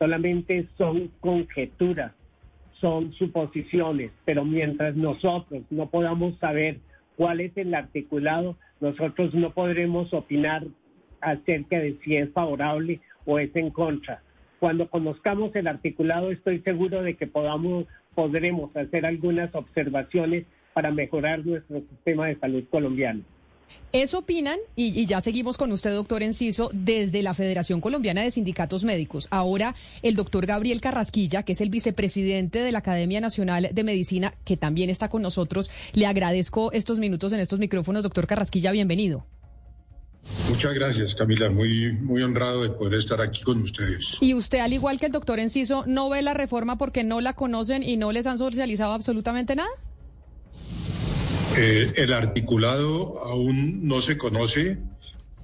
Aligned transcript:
Solamente 0.00 0.66
son 0.78 1.10
conjeturas, 1.20 2.12
son 2.80 3.12
suposiciones, 3.12 4.10
pero 4.24 4.46
mientras 4.46 4.96
nosotros 4.96 5.62
no 5.68 5.90
podamos 5.90 6.38
saber 6.38 6.78
cuál 7.16 7.42
es 7.42 7.54
el 7.58 7.74
articulado, 7.74 8.56
nosotros 8.80 9.34
no 9.34 9.50
podremos 9.52 10.14
opinar 10.14 10.64
acerca 11.20 11.78
de 11.78 11.98
si 12.02 12.16
es 12.16 12.30
favorable 12.30 13.00
o 13.26 13.38
es 13.38 13.54
en 13.54 13.68
contra. 13.68 14.22
Cuando 14.58 14.88
conozcamos 14.88 15.54
el 15.54 15.66
articulado, 15.66 16.30
estoy 16.30 16.60
seguro 16.60 17.02
de 17.02 17.16
que 17.16 17.26
podamos, 17.26 17.84
podremos 18.14 18.74
hacer 18.74 19.04
algunas 19.04 19.54
observaciones 19.54 20.46
para 20.72 20.90
mejorar 20.90 21.44
nuestro 21.44 21.80
sistema 21.90 22.26
de 22.28 22.36
salud 22.36 22.64
colombiano. 22.70 23.20
Eso 23.92 24.18
opinan, 24.18 24.58
y, 24.76 25.06
ya 25.06 25.20
seguimos 25.20 25.56
con 25.56 25.72
usted, 25.72 25.92
doctor 25.92 26.22
Enciso, 26.22 26.70
desde 26.72 27.22
la 27.22 27.34
Federación 27.34 27.80
Colombiana 27.80 28.22
de 28.22 28.30
Sindicatos 28.30 28.84
Médicos. 28.84 29.26
Ahora, 29.30 29.74
el 30.02 30.14
doctor 30.14 30.46
Gabriel 30.46 30.80
Carrasquilla, 30.80 31.42
que 31.42 31.52
es 31.52 31.60
el 31.60 31.70
vicepresidente 31.70 32.60
de 32.60 32.72
la 32.72 32.78
Academia 32.78 33.20
Nacional 33.20 33.70
de 33.72 33.84
Medicina, 33.84 34.34
que 34.44 34.56
también 34.56 34.90
está 34.90 35.08
con 35.08 35.22
nosotros. 35.22 35.70
Le 35.92 36.06
agradezco 36.06 36.70
estos 36.72 37.00
minutos 37.00 37.32
en 37.32 37.40
estos 37.40 37.58
micrófonos. 37.58 38.02
Doctor 38.02 38.26
Carrasquilla, 38.26 38.70
bienvenido. 38.70 39.26
Muchas 40.48 40.74
gracias, 40.74 41.14
Camila. 41.14 41.50
Muy, 41.50 41.92
muy 41.92 42.22
honrado 42.22 42.62
de 42.62 42.70
poder 42.70 42.94
estar 42.94 43.20
aquí 43.20 43.42
con 43.42 43.60
ustedes. 43.60 44.18
Y 44.20 44.34
usted, 44.34 44.58
al 44.58 44.72
igual 44.72 45.00
que 45.00 45.06
el 45.06 45.12
doctor 45.12 45.38
Enciso, 45.38 45.84
no 45.86 46.10
ve 46.10 46.22
la 46.22 46.34
reforma 46.34 46.76
porque 46.78 47.04
no 47.04 47.20
la 47.20 47.32
conocen 47.32 47.82
y 47.82 47.96
no 47.96 48.12
les 48.12 48.26
han 48.26 48.38
socializado 48.38 48.92
absolutamente 48.92 49.56
nada. 49.56 49.70
Eh, 51.62 51.92
el 51.96 52.14
articulado 52.14 53.18
aún 53.22 53.86
no 53.86 54.00
se 54.00 54.16
conoce, 54.16 54.78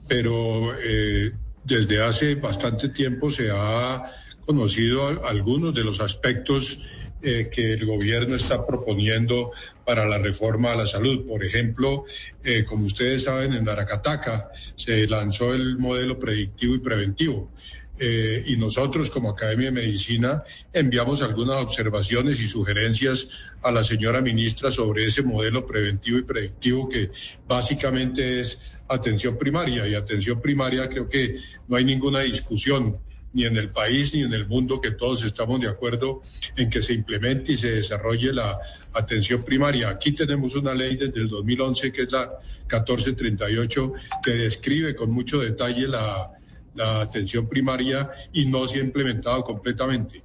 pero 0.08 0.72
eh, 0.82 1.32
desde 1.62 2.02
hace 2.02 2.36
bastante 2.36 2.88
tiempo 2.88 3.30
se 3.30 3.50
ha 3.52 4.02
conocido 4.46 5.26
algunos 5.26 5.74
de 5.74 5.84
los 5.84 6.00
aspectos 6.00 6.80
eh, 7.20 7.50
que 7.52 7.74
el 7.74 7.84
gobierno 7.84 8.34
está 8.34 8.66
proponiendo 8.66 9.52
para 9.84 10.06
la 10.06 10.16
reforma 10.16 10.72
a 10.72 10.76
la 10.76 10.86
salud. 10.86 11.26
Por 11.26 11.44
ejemplo, 11.44 12.06
como 12.66 12.86
ustedes 12.86 13.24
saben, 13.24 13.52
en 13.52 13.68
Aracataca 13.68 14.48
se 14.74 15.06
lanzó 15.06 15.52
el 15.52 15.76
modelo 15.76 16.18
predictivo 16.18 16.76
y 16.76 16.78
preventivo. 16.78 17.50
Eh, 17.98 18.44
y 18.46 18.56
nosotros 18.56 19.08
como 19.10 19.30
Academia 19.30 19.66
de 19.66 19.80
Medicina 19.80 20.42
enviamos 20.72 21.22
algunas 21.22 21.62
observaciones 21.62 22.40
y 22.40 22.46
sugerencias 22.46 23.28
a 23.62 23.70
la 23.70 23.82
señora 23.82 24.20
ministra 24.20 24.70
sobre 24.70 25.06
ese 25.06 25.22
modelo 25.22 25.66
preventivo 25.66 26.18
y 26.18 26.22
predictivo 26.22 26.88
que 26.88 27.10
básicamente 27.48 28.40
es 28.40 28.58
atención 28.88 29.38
primaria. 29.38 29.88
Y 29.88 29.94
atención 29.94 30.40
primaria 30.40 30.88
creo 30.88 31.08
que 31.08 31.36
no 31.68 31.76
hay 31.76 31.84
ninguna 31.84 32.20
discusión 32.20 32.98
ni 33.32 33.44
en 33.44 33.56
el 33.56 33.68
país 33.68 34.14
ni 34.14 34.22
en 34.22 34.32
el 34.32 34.46
mundo 34.46 34.80
que 34.80 34.92
todos 34.92 35.22
estamos 35.22 35.60
de 35.60 35.68
acuerdo 35.68 36.22
en 36.56 36.70
que 36.70 36.80
se 36.80 36.94
implemente 36.94 37.52
y 37.52 37.56
se 37.56 37.70
desarrolle 37.70 38.32
la 38.32 38.58
atención 38.94 39.42
primaria. 39.42 39.90
Aquí 39.90 40.12
tenemos 40.12 40.54
una 40.54 40.72
ley 40.72 40.96
desde 40.96 41.20
el 41.20 41.28
2011 41.28 41.92
que 41.92 42.02
es 42.02 42.12
la 42.12 42.32
1438 42.62 43.92
que 44.22 44.30
describe 44.32 44.94
con 44.94 45.10
mucho 45.10 45.40
detalle 45.40 45.86
la 45.86 46.30
la 46.76 47.00
atención 47.00 47.48
primaria 47.48 48.08
y 48.32 48.46
no 48.46 48.66
se 48.66 48.78
ha 48.78 48.82
implementado 48.82 49.42
completamente. 49.42 50.22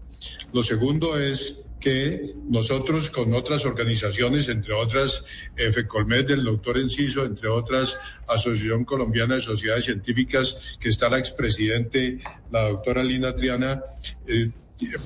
Lo 0.54 0.62
segundo 0.64 1.18
es 1.18 1.58
que 1.82 2.36
nosotros 2.48 3.10
con 3.10 3.34
otras 3.34 3.66
organizaciones, 3.66 4.48
entre 4.48 4.74
otras 4.74 5.26
FECOLMED 5.56 6.28
del 6.28 6.44
doctor 6.44 6.78
Enciso, 6.78 7.26
entre 7.26 7.50
otras 7.50 8.00
Asociación 8.28 8.86
Colombiana 8.86 9.36
de 9.36 9.42
Sociedades 9.42 9.86
Científicas, 9.86 10.78
que 10.80 10.90
está 10.90 11.10
la 11.10 11.18
expresidente, 11.18 12.20
la 12.52 12.70
doctora 12.70 13.04
Lina 13.04 13.36
Triana, 13.36 13.82
eh, 14.28 14.52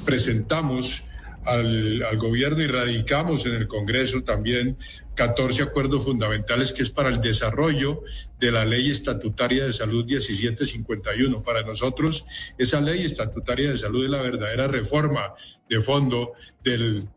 presentamos 0.03 1.05
al, 1.45 2.03
al, 2.03 2.17
gobierno 2.17 2.61
y 2.61 2.67
radicamos 2.67 3.45
en 3.45 3.53
el 3.53 3.67
Congreso 3.67 4.23
también 4.23 4.77
14 5.15 5.63
acuerdos 5.63 6.03
fundamentales 6.03 6.73
que 6.73 6.83
es 6.83 6.89
para 6.89 7.09
el 7.09 7.21
desarrollo 7.21 8.03
de 8.39 8.51
la 8.51 8.65
ley 8.65 8.89
estatutaria 8.91 9.65
de 9.65 9.73
salud 9.73 10.05
1751. 10.05 11.43
Para 11.43 11.61
nosotros, 11.61 12.25
esa 12.57 12.81
ley 12.81 13.05
estatutaria 13.05 13.71
de 13.71 13.77
salud 13.77 14.03
es 14.03 14.11
la 14.11 14.21
verdadera 14.21 14.67
reforma 14.67 15.33
de 15.69 15.81
fondo 15.81 16.33
del 16.63 17.07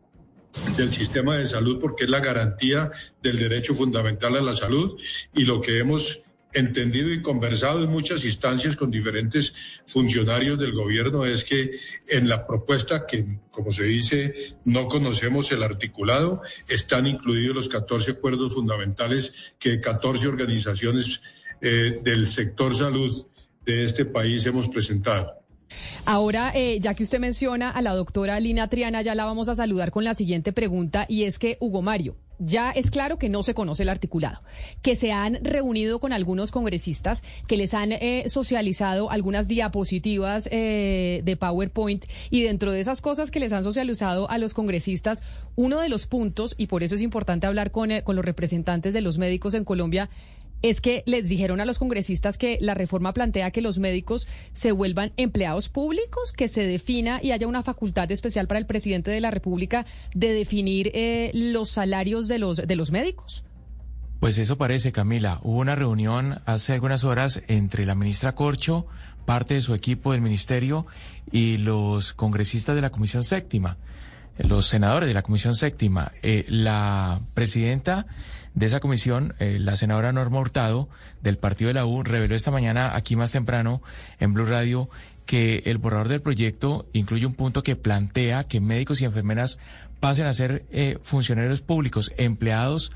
del 0.77 0.91
sistema 0.91 1.37
de 1.37 1.45
salud 1.45 1.77
porque 1.79 2.05
es 2.05 2.09
la 2.09 2.19
garantía 2.19 2.91
del 3.21 3.37
derecho 3.37 3.75
fundamental 3.75 4.35
a 4.35 4.41
la 4.41 4.53
salud 4.53 4.99
y 5.35 5.45
lo 5.45 5.61
que 5.61 5.77
hemos 5.77 6.23
entendido 6.53 7.11
y 7.11 7.21
conversado 7.21 7.83
en 7.83 7.89
muchas 7.89 8.25
instancias 8.25 8.75
con 8.75 8.89
diferentes 8.89 9.53
funcionarios 9.85 10.57
del 10.57 10.73
gobierno 10.73 11.25
es 11.25 11.43
que 11.43 11.71
en 12.07 12.27
la 12.27 12.45
propuesta 12.45 13.05
que, 13.05 13.39
como 13.51 13.71
se 13.71 13.83
dice, 13.83 14.55
no 14.65 14.87
conocemos 14.87 15.51
el 15.51 15.63
articulado, 15.63 16.41
están 16.67 17.07
incluidos 17.07 17.55
los 17.55 17.69
14 17.69 18.11
acuerdos 18.11 18.53
fundamentales 18.53 19.53
que 19.59 19.79
14 19.79 20.27
organizaciones 20.27 21.21
eh, 21.61 21.99
del 22.03 22.27
sector 22.27 22.75
salud 22.75 23.25
de 23.65 23.83
este 23.83 24.05
país 24.05 24.45
hemos 24.45 24.67
presentado. 24.69 25.38
Ahora, 26.05 26.51
eh, 26.55 26.79
ya 26.79 26.93
que 26.93 27.03
usted 27.03 27.19
menciona 27.19 27.69
a 27.69 27.81
la 27.81 27.93
doctora 27.93 28.39
Lina 28.39 28.67
Triana, 28.67 29.01
ya 29.01 29.15
la 29.15 29.25
vamos 29.25 29.49
a 29.49 29.55
saludar 29.55 29.91
con 29.91 30.03
la 30.03 30.13
siguiente 30.13 30.53
pregunta 30.53 31.05
y 31.07 31.23
es 31.23 31.39
que, 31.39 31.57
Hugo 31.59 31.81
Mario, 31.81 32.15
ya 32.39 32.71
es 32.71 32.89
claro 32.89 33.17
que 33.17 33.29
no 33.29 33.43
se 33.43 33.53
conoce 33.53 33.83
el 33.83 33.89
articulado, 33.89 34.41
que 34.81 34.95
se 34.95 35.11
han 35.11 35.39
reunido 35.43 35.99
con 35.99 36.13
algunos 36.13 36.51
congresistas, 36.51 37.21
que 37.47 37.57
les 37.57 37.73
han 37.73 37.91
eh, 37.91 38.23
socializado 38.27 39.11
algunas 39.11 39.47
diapositivas 39.47 40.47
eh, 40.51 41.21
de 41.23 41.37
PowerPoint 41.37 42.05
y 42.29 42.43
dentro 42.43 42.71
de 42.71 42.79
esas 42.79 43.01
cosas 43.01 43.29
que 43.29 43.41
les 43.41 43.51
han 43.51 43.63
socializado 43.63 44.29
a 44.29 44.37
los 44.37 44.53
congresistas, 44.53 45.21
uno 45.55 45.81
de 45.81 45.89
los 45.89 46.07
puntos, 46.07 46.55
y 46.57 46.67
por 46.67 46.81
eso 46.81 46.95
es 46.95 47.01
importante 47.01 47.45
hablar 47.45 47.71
con, 47.71 47.89
con 48.03 48.15
los 48.15 48.25
representantes 48.25 48.93
de 48.93 49.01
los 49.01 49.17
médicos 49.17 49.53
en 49.53 49.65
Colombia, 49.65 50.09
es 50.61 50.81
que 50.81 51.03
les 51.05 51.29
dijeron 51.29 51.61
a 51.61 51.65
los 51.65 51.79
congresistas 51.79 52.37
que 52.37 52.57
la 52.61 52.73
reforma 52.73 53.13
plantea 53.13 53.51
que 53.51 53.61
los 53.61 53.79
médicos 53.79 54.27
se 54.53 54.71
vuelvan 54.71 55.13
empleados 55.17 55.69
públicos, 55.69 56.33
que 56.33 56.47
se 56.47 56.65
defina 56.65 57.19
y 57.21 57.31
haya 57.31 57.47
una 57.47 57.63
facultad 57.63 58.11
especial 58.11 58.47
para 58.47 58.59
el 58.59 58.65
presidente 58.65 59.11
de 59.11 59.21
la 59.21 59.31
República 59.31 59.85
de 60.13 60.33
definir 60.33 60.91
eh, 60.93 61.31
los 61.33 61.69
salarios 61.69 62.27
de 62.27 62.39
los, 62.39 62.57
de 62.57 62.75
los 62.75 62.91
médicos. 62.91 63.43
Pues 64.19 64.37
eso 64.37 64.57
parece, 64.57 64.91
Camila. 64.91 65.39
Hubo 65.43 65.59
una 65.59 65.75
reunión 65.75 66.41
hace 66.45 66.73
algunas 66.73 67.05
horas 67.05 67.41
entre 67.47 67.85
la 67.85 67.95
ministra 67.95 68.35
Corcho, 68.35 68.85
parte 69.25 69.53
de 69.53 69.61
su 69.61 69.73
equipo 69.73 70.11
del 70.11 70.19
ministerio, 70.19 70.85
y 71.31 71.57
los 71.57 72.13
congresistas 72.13 72.75
de 72.75 72.81
la 72.81 72.89
Comisión 72.89 73.23
Séptima, 73.23 73.77
los 74.39 74.67
senadores 74.67 75.07
de 75.07 75.13
la 75.13 75.21
Comisión 75.21 75.55
Séptima. 75.55 76.11
Eh, 76.21 76.45
la 76.49 77.21
presidenta 77.33 78.07
de 78.53 78.65
esa 78.65 78.79
comisión, 78.79 79.35
eh, 79.39 79.57
la 79.59 79.75
senadora 79.75 80.11
Norma 80.11 80.39
Hurtado, 80.39 80.89
del 81.21 81.37
partido 81.37 81.69
de 81.69 81.75
la 81.75 81.85
U, 81.85 82.03
reveló 82.03 82.35
esta 82.35 82.51
mañana, 82.51 82.95
aquí 82.95 83.15
más 83.15 83.31
temprano, 83.31 83.81
en 84.19 84.33
Blue 84.33 84.45
Radio, 84.45 84.89
que 85.25 85.63
el 85.65 85.77
borrador 85.77 86.07
del 86.07 86.21
proyecto 86.21 86.87
incluye 86.91 87.25
un 87.25 87.35
punto 87.35 87.61
que 87.61 87.75
plantea 87.75 88.45
que 88.45 88.59
médicos 88.59 89.01
y 89.01 89.05
enfermeras 89.05 89.59
pasen 89.99 90.25
a 90.25 90.33
ser 90.33 90.65
eh, 90.71 90.97
funcionarios 91.03 91.61
públicos, 91.61 92.11
empleados 92.17 92.91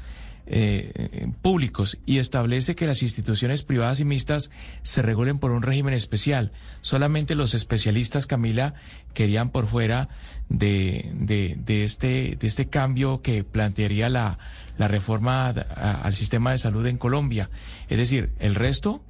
eh, 0.45 1.31
públicos 1.41 1.99
y 2.05 2.17
establece 2.17 2.75
que 2.75 2.85
las 2.85 3.01
instituciones 3.01 3.63
privadas 3.63 4.01
y 4.01 4.05
mixtas 4.05 4.51
se 4.81 5.01
regulen 5.01 5.39
por 5.39 5.51
un 5.51 5.61
régimen 5.61 5.93
especial. 5.93 6.51
Solamente 6.81 7.35
los 7.35 7.53
especialistas, 7.53 8.27
Camila, 8.27 8.73
querían 9.13 9.51
por 9.51 9.67
fuera 9.67 10.09
de, 10.49 11.09
de, 11.15 11.83
este, 11.83 12.37
de 12.39 12.47
este 12.47 12.67
cambio 12.67 13.21
que 13.21 13.43
plantearía 13.43 14.09
la, 14.09 14.37
la 14.77 14.87
reforma 14.87 15.47
al 15.49 16.13
sistema 16.13 16.51
de 16.51 16.57
salud 16.57 16.85
en 16.85 16.97
Colombia. 16.97 17.49
Es 17.89 17.97
decir, 17.97 18.33
el 18.39 18.55
resto 18.55 19.03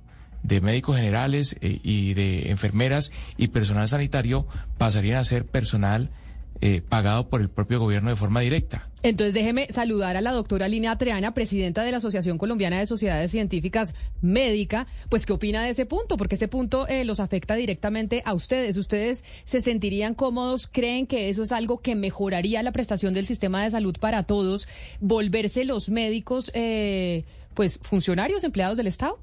de 0.44 0.62
médicos 0.62 0.98
generales 0.98 1.56
eh, 1.62 1.80
y 1.84 2.14
de 2.14 2.52
enfermeras 2.52 3.12
y 3.38 3.48
personal 3.48 3.88
sanitario 3.88 4.48
pasarían 4.78 5.18
a 5.18 5.24
ser 5.24 5.46
personal 5.46 6.12
eh, 6.62 6.82
pagado 6.82 7.30
por 7.30 7.42
el 7.42 7.50
propio 7.50 7.80
gobierno 7.80 8.10
de 8.10 8.16
forma 8.16 8.42
directa. 8.42 8.90
Entonces 9.04 9.34
déjeme 9.34 9.68
saludar 9.70 10.16
a 10.16 10.22
la 10.22 10.32
doctora 10.32 10.70
Lina 10.70 10.98
Triana, 10.98 11.34
presidenta 11.34 11.84
de 11.84 11.92
la 11.92 11.98
Asociación 11.98 12.38
Colombiana 12.38 12.80
de 12.80 12.88
Sociedades 12.88 13.32
Científicas 13.32 13.96
Médica, 14.22 14.88
pues 15.10 15.26
qué 15.26 15.34
opina 15.34 15.62
de 15.62 15.72
ese 15.72 15.86
punto, 15.86 16.16
porque 16.16 16.36
ese 16.36 16.48
punto 16.48 16.88
eh, 16.88 17.04
los 17.04 17.20
afecta 17.20 17.56
directamente 17.56 18.24
a 18.26 18.34
ustedes. 18.34 18.78
¿Ustedes 18.78 19.26
se 19.44 19.60
sentirían 19.60 20.14
cómodos? 20.14 20.68
¿Creen 20.68 21.06
que 21.06 21.30
eso 21.30 21.44
es 21.44 21.52
algo 21.52 21.82
que 21.82 21.96
mejoraría 21.96 22.64
la 22.64 22.72
prestación 22.72 23.14
del 23.14 23.28
sistema 23.28 23.62
de 23.62 23.72
salud 23.72 23.98
para 24.00 24.24
todos? 24.24 24.68
¿Volverse 25.02 25.66
los 25.66 25.90
médicos, 25.90 26.50
eh, 26.54 27.26
pues, 27.56 27.80
funcionarios, 27.82 28.46
empleados 28.46 28.78
del 28.78 28.88
Estado? 28.88 29.20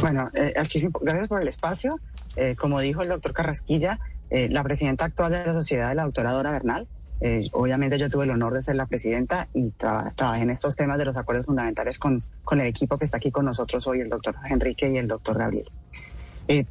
Bueno, 0.00 0.30
eh, 0.34 0.52
gracias 0.54 1.28
por 1.28 1.40
el 1.40 1.48
espacio. 1.48 2.00
Eh, 2.36 2.56
como 2.58 2.80
dijo 2.80 3.02
el 3.02 3.08
doctor 3.08 3.32
Carrasquilla, 3.32 4.00
eh, 4.30 4.48
la 4.50 4.62
presidenta 4.62 5.04
actual 5.04 5.32
de 5.32 5.46
la 5.46 5.52
sociedad 5.52 5.90
es 5.90 5.96
la 5.96 6.04
doctora 6.04 6.32
Dora 6.32 6.50
Bernal. 6.50 6.88
Eh, 7.20 7.48
obviamente 7.52 7.98
yo 7.98 8.10
tuve 8.10 8.24
el 8.24 8.30
honor 8.30 8.52
de 8.52 8.62
ser 8.62 8.76
la 8.76 8.86
presidenta 8.86 9.48
y 9.54 9.70
trabajé 9.70 10.42
en 10.42 10.50
estos 10.50 10.76
temas 10.76 10.98
de 10.98 11.04
los 11.04 11.16
acuerdos 11.16 11.46
fundamentales 11.46 11.98
con, 11.98 12.22
el 12.50 12.60
equipo 12.60 12.98
que 12.98 13.04
está 13.04 13.18
aquí 13.18 13.30
con 13.30 13.44
nosotros 13.44 13.86
hoy, 13.86 14.00
el 14.00 14.08
doctor 14.08 14.34
Enrique 14.50 14.90
y 14.90 14.96
el 14.96 15.08
doctor 15.08 15.38
Gabriel. 15.38 15.70
Eh, 16.48 16.66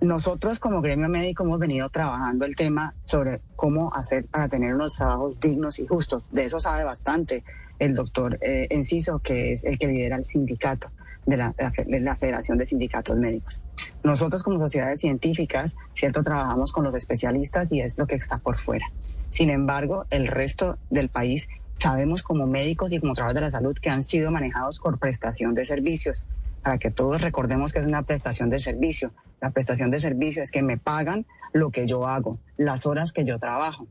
nosotros 0.00 0.60
como 0.60 0.80
gremio 0.80 1.08
médico 1.08 1.44
hemos 1.44 1.58
venido 1.58 1.88
trabajando 1.88 2.44
el 2.44 2.54
tema 2.54 2.94
sobre 3.04 3.40
cómo 3.56 3.92
hacer 3.92 4.26
para 4.26 4.48
tener 4.48 4.74
unos 4.74 4.94
trabajos 4.94 5.40
dignos 5.40 5.80
y 5.80 5.86
justos. 5.86 6.26
De 6.30 6.44
eso 6.44 6.60
sabe 6.60 6.84
bastante 6.84 7.42
el 7.80 7.94
doctor 7.94 8.38
Enciso, 8.40 9.18
que 9.18 9.52
es 9.54 9.64
el 9.64 9.78
que 9.78 9.88
lidera 9.88 10.16
el 10.16 10.24
sindicato 10.24 10.90
de 11.28 11.36
la, 11.36 11.54
de 11.86 12.00
la 12.00 12.14
Federación 12.14 12.56
de 12.56 12.64
Sindicatos 12.64 13.16
Médicos. 13.16 13.60
Nosotros 14.02 14.42
como 14.42 14.58
sociedades 14.58 15.00
científicas, 15.00 15.76
cierto, 15.92 16.22
trabajamos 16.22 16.72
con 16.72 16.84
los 16.84 16.94
especialistas 16.94 17.70
y 17.70 17.80
es 17.80 17.98
lo 17.98 18.06
que 18.06 18.14
está 18.14 18.38
por 18.38 18.58
fuera. 18.58 18.86
Sin 19.28 19.50
embargo, 19.50 20.06
el 20.08 20.26
resto 20.26 20.78
del 20.88 21.10
país 21.10 21.48
sabemos 21.78 22.22
como 22.22 22.46
médicos 22.46 22.92
y 22.92 22.98
como 22.98 23.12
trabajadores 23.12 23.52
de 23.52 23.58
la 23.58 23.60
salud 23.60 23.76
que 23.78 23.90
han 23.90 24.04
sido 24.04 24.30
manejados 24.30 24.80
por 24.80 24.98
prestación 24.98 25.54
de 25.54 25.66
servicios. 25.66 26.24
Para 26.62 26.78
que 26.78 26.90
todos 26.90 27.20
recordemos 27.20 27.72
que 27.72 27.80
es 27.80 27.86
una 27.86 28.02
prestación 28.02 28.48
de 28.48 28.58
servicio. 28.58 29.12
La 29.40 29.50
prestación 29.50 29.90
de 29.90 30.00
servicio 30.00 30.42
es 30.42 30.50
que 30.50 30.62
me 30.62 30.78
pagan 30.78 31.26
lo 31.52 31.70
que 31.70 31.86
yo 31.86 32.06
hago, 32.06 32.38
las 32.56 32.86
horas 32.86 33.12
que 33.12 33.24
yo 33.24 33.38
trabajo. 33.38 33.86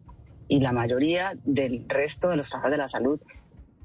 Y 0.48 0.60
la 0.60 0.72
mayoría 0.72 1.34
del 1.46 1.86
resto 1.88 2.30
de 2.30 2.38
los 2.38 2.50
trabajadores 2.50 2.78
de 2.78 2.84
la 2.84 2.88
salud 2.88 3.22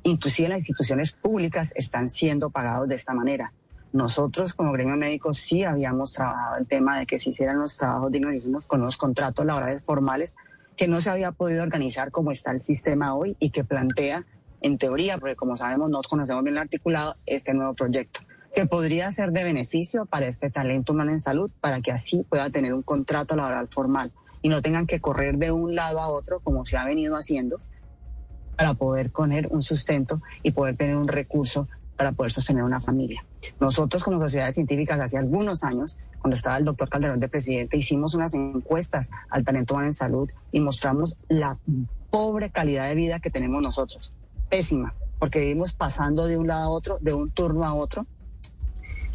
inclusive 0.03 0.49
las 0.49 0.59
instituciones 0.59 1.13
públicas 1.13 1.73
están 1.75 2.11
siendo 2.11 2.51
pagados 2.51 2.89
de 2.89 2.95
esta 2.95 3.15
manera. 3.15 3.53
Nosotros 3.93 4.55
como 4.55 4.73
gremio 4.73 4.97
médico 4.97 5.35
sí 5.35 5.65
habíamos 5.65 6.13
trabajado 6.13 6.57
el 6.57 6.67
tema 6.67 6.99
de 6.99 7.07
que 7.07 7.19
se 7.19 7.31
hicieran 7.31 7.59
los 7.59 7.77
trabajos 7.77 8.11
dignos 8.11 8.67
con 8.67 8.81
los 8.81 8.97
contratos 8.97 9.45
laborales 9.45 9.83
formales 9.83 10.35
que 10.77 10.89
no 10.89 11.01
se 11.01 11.11
había 11.11 11.33
podido 11.33 11.63
organizar 11.63 12.11
como 12.11 12.33
está 12.33 12.51
el 12.53 12.63
sistema 12.63 13.15
hoy 13.15 13.37
y 13.39 13.51
que 13.51 13.65
plantea 13.65 14.25
en 14.63 14.79
teoría, 14.79 15.19
porque 15.19 15.37
como 15.37 15.57
sabemos 15.57 15.91
no 15.91 16.01
conocemos 16.03 16.43
bien 16.43 16.57
el 16.57 16.63
articulado, 16.63 17.15
este 17.27 17.53
nuevo 17.53 17.75
proyecto, 17.75 18.21
que 18.55 18.67
podría 18.67 19.11
ser 19.11 19.33
de 19.33 19.45
beneficio 19.45 20.07
para 20.07 20.27
este 20.27 20.51
talento 20.51 20.93
humano 20.93 21.13
en 21.13 21.21
salud, 21.21 21.51
para 21.61 21.81
que 21.81 21.91
así 21.91 22.25
pueda 22.29 22.49
tener 22.49 22.73
un 22.73 22.83
contrato 22.83 23.37
laboral 23.37 23.69
formal 23.69 24.13
y 24.41 24.49
no 24.49 24.63
tengan 24.63 24.87
que 24.87 25.01
correr 25.01 25.37
de 25.37 25.53
un 25.53 25.75
lado 25.75 26.01
a 26.01 26.09
otro 26.09 26.41
como 26.41 26.65
se 26.65 26.77
ha 26.77 26.85
venido 26.85 27.17
haciendo 27.17 27.59
para 28.57 28.75
poder 28.75 29.11
poner 29.11 29.49
un 29.51 29.63
sustento 29.63 30.17
y 30.43 30.53
poder 30.53 30.77
tener 30.77 30.97
un 30.97 31.09
recurso 31.09 31.69
para 31.97 32.13
poder 32.13 32.33
sostener 32.33 32.65
una 32.65 32.81
familia. 32.81 33.25
Nosotros 33.61 34.03
como 34.03 34.19
sociedades 34.19 34.55
científicas 34.55 34.99
hace 35.01 35.19
algunos 35.19 35.65
años, 35.65 35.99
cuando 36.21 36.37
estaba 36.37 36.57
el 36.57 36.65
doctor 36.65 36.89
Calderón 36.89 37.21
de 37.21 37.29
presidente, 37.29 37.77
hicimos 37.77 38.15
unas 38.15 38.35
encuestas 38.35 39.09
al 39.29 39.45
talento 39.45 39.75
humano 39.75 39.89
en 39.89 39.95
salud 39.95 40.31
y 40.51 40.61
mostramos 40.61 41.17
la 41.29 41.59
pobre 42.11 42.51
calidad 42.51 42.89
de 42.89 42.95
vida 42.95 43.21
que 43.21 43.31
tenemos 43.31 43.63
nosotros. 43.63 44.13
Pésima, 44.49 44.95
porque 45.19 45.41
vivimos 45.41 45.73
pasando 45.73 46.27
de 46.27 46.37
un 46.37 46.47
lado 46.47 46.65
a 46.65 46.69
otro, 46.71 46.99
de 47.01 47.15
un 47.15 47.31
turno 47.31 47.65
a 47.65 47.75
otro. 47.75 48.07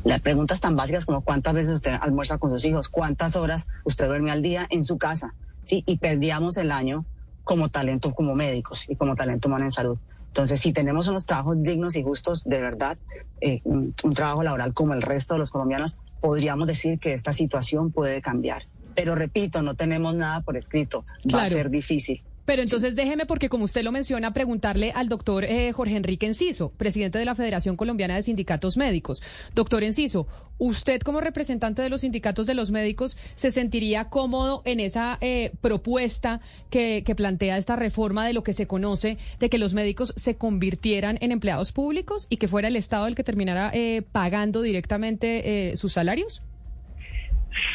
Las 0.04 0.22
preguntas 0.22 0.62
tan 0.62 0.76
básicas 0.76 1.06
como 1.06 1.22
cuántas 1.22 1.54
veces 1.54 1.74
usted 1.74 1.92
almuerza 2.00 2.38
con 2.38 2.52
sus 2.52 2.64
hijos, 2.66 2.90
cuántas 2.90 3.36
horas 3.36 3.68
usted 3.84 4.08
duerme 4.08 4.32
al 4.32 4.42
día 4.42 4.68
en 4.70 4.84
su 4.84 4.98
casa. 4.98 5.36
Y 5.70 5.98
perdíamos 5.98 6.56
el 6.56 6.72
año 6.72 7.04
como 7.48 7.70
talento, 7.70 8.14
como 8.14 8.36
médicos 8.36 8.86
y 8.88 8.96
como 8.96 9.16
talento 9.16 9.48
humano 9.48 9.66
en 9.66 9.72
salud. 9.72 9.98
Entonces, 10.28 10.60
si 10.62 10.74
tenemos 10.74 11.08
unos 11.08 11.26
trabajos 11.26 11.64
dignos 11.64 11.96
y 11.96 12.04
justos, 12.04 12.44
de 12.44 12.62
verdad, 12.62 12.98
eh, 13.42 13.62
un, 13.64 13.96
un, 14.04 14.14
trabajo 14.14 14.44
laboral 14.44 14.74
como 14.74 14.94
el 14.94 15.02
resto 15.02 15.34
de 15.34 15.40
los 15.40 15.50
colombianos, 15.50 15.98
podríamos 16.22 16.68
decir 16.68 17.00
que 17.00 17.14
esta 17.14 17.34
situación 17.34 17.92
puede 17.92 18.22
cambiar. 18.22 18.68
Pero 18.96 19.16
repito, 19.16 19.62
no 19.62 19.76
tenemos 19.76 20.14
nada 20.14 20.42
por 20.42 20.58
escrito. 20.58 21.06
Va 21.34 21.44
a 21.44 21.50
ser 21.50 21.70
difícil. 21.70 22.22
Pero 22.48 22.62
entonces 22.62 22.96
déjeme, 22.96 23.26
porque 23.26 23.50
como 23.50 23.66
usted 23.66 23.84
lo 23.84 23.92
menciona, 23.92 24.32
preguntarle 24.32 24.94
al 24.96 25.10
doctor 25.10 25.44
eh, 25.44 25.74
Jorge 25.74 25.98
Enrique 25.98 26.28
Enciso, 26.28 26.72
presidente 26.78 27.20
de 27.20 27.26
la 27.26 27.36
Federación 27.36 27.76
Colombiana 27.76 28.16
de 28.16 28.24
Sindicatos 28.24 28.78
Médicos. 28.78 29.22
Doctor 29.54 29.84
Enciso, 29.84 30.28
¿usted 30.58 31.02
como 31.02 31.20
representante 31.20 31.82
de 31.82 31.90
los 31.90 32.02
sindicatos 32.02 32.48
de 32.48 32.54
los 32.54 32.72
médicos 32.72 33.18
se 33.36 33.52
sentiría 33.52 34.06
cómodo 34.06 34.62
en 34.64 34.80
esa 34.80 35.18
eh, 35.20 35.52
propuesta 35.60 36.40
que, 36.70 37.04
que, 37.06 37.16
plantea 37.16 37.58
esta 37.58 37.76
reforma 37.76 38.26
de 38.26 38.32
lo 38.32 38.44
que 38.44 38.54
se 38.54 38.66
conoce 38.66 39.18
de 39.42 39.50
que 39.50 39.58
los 39.58 39.74
médicos 39.74 40.14
se 40.16 40.38
convirtieran 40.38 41.18
en 41.20 41.34
empleados 41.34 41.74
públicos 41.74 42.28
y 42.30 42.38
que 42.38 42.48
fuera 42.48 42.70
el 42.70 42.78
Estado 42.78 43.08
el 43.08 43.16
que 43.16 43.26
terminara 43.26 43.72
eh, 43.74 44.04
pagando 44.14 44.62
directamente 44.62 45.76
sus 45.76 45.92
salarios? 45.92 46.42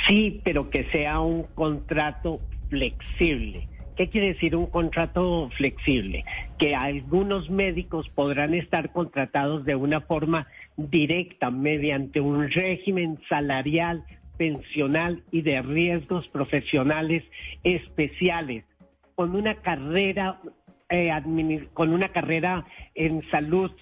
Sí, 0.08 0.40
pero 0.44 0.70
que 0.70 0.90
sea 0.92 1.20
un 1.20 1.42
contrato 1.54 2.40
flexible 2.70 3.68
¿Qué 3.96 4.08
quiere 4.08 4.28
decir 4.28 4.56
un 4.56 4.66
contrato 4.66 5.50
flexible? 5.56 6.24
Que 6.58 6.74
algunos 6.74 7.50
médicos 7.50 8.08
podrán 8.08 8.54
estar 8.54 8.90
contratados 8.90 9.64
de 9.64 9.74
una 9.74 10.00
forma 10.00 10.46
directa 10.76 11.50
mediante 11.50 12.20
un 12.20 12.50
régimen 12.50 13.18
salarial, 13.28 14.04
pensional 14.38 15.22
y 15.30 15.42
de 15.42 15.60
riesgos 15.60 16.26
profesionales 16.28 17.22
especiales, 17.64 18.64
con 19.14 19.36
una 19.36 19.56
carrera, 19.56 20.40
eh, 20.88 21.12
con 21.74 21.92
una 21.92 22.08
carrera 22.08 22.64
en 22.94 23.22
salud 23.30 23.72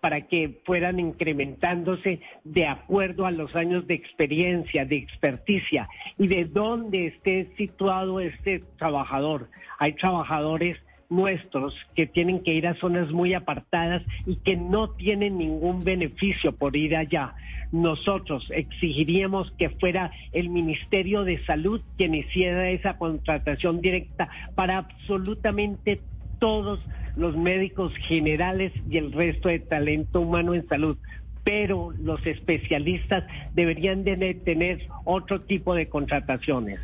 para 0.00 0.22
que 0.22 0.60
fueran 0.64 0.98
incrementándose 0.98 2.20
de 2.44 2.66
acuerdo 2.66 3.26
a 3.26 3.30
los 3.30 3.54
años 3.54 3.86
de 3.86 3.94
experiencia, 3.94 4.84
de 4.84 4.96
experticia 4.96 5.88
y 6.18 6.26
de 6.26 6.44
dónde 6.44 7.08
esté 7.08 7.50
situado 7.56 8.20
este 8.20 8.62
trabajador. 8.78 9.48
Hay 9.78 9.94
trabajadores 9.94 10.78
nuestros 11.10 11.74
que 11.94 12.06
tienen 12.06 12.42
que 12.42 12.54
ir 12.54 12.66
a 12.66 12.76
zonas 12.76 13.10
muy 13.10 13.34
apartadas 13.34 14.02
y 14.26 14.36
que 14.36 14.56
no 14.56 14.90
tienen 14.90 15.36
ningún 15.36 15.80
beneficio 15.80 16.52
por 16.52 16.76
ir 16.76 16.96
allá. 16.96 17.34
Nosotros 17.72 18.50
exigiríamos 18.50 19.50
que 19.58 19.70
fuera 19.70 20.12
el 20.32 20.48
Ministerio 20.48 21.24
de 21.24 21.44
Salud 21.44 21.82
quien 21.98 22.14
hiciera 22.14 22.70
esa 22.70 22.96
contratación 22.96 23.80
directa 23.80 24.28
para 24.54 24.78
absolutamente 24.78 26.00
todos 26.38 26.80
los 27.20 27.36
médicos 27.36 27.92
generales 28.08 28.72
y 28.90 28.96
el 28.96 29.12
resto 29.12 29.50
de 29.50 29.60
talento 29.60 30.22
humano 30.22 30.54
en 30.54 30.66
salud. 30.66 30.96
Pero 31.44 31.92
los 32.00 32.24
especialistas 32.26 33.24
deberían 33.54 34.04
de 34.04 34.34
tener 34.44 34.88
otro 35.04 35.42
tipo 35.42 35.74
de 35.74 35.88
contrataciones. 35.88 36.80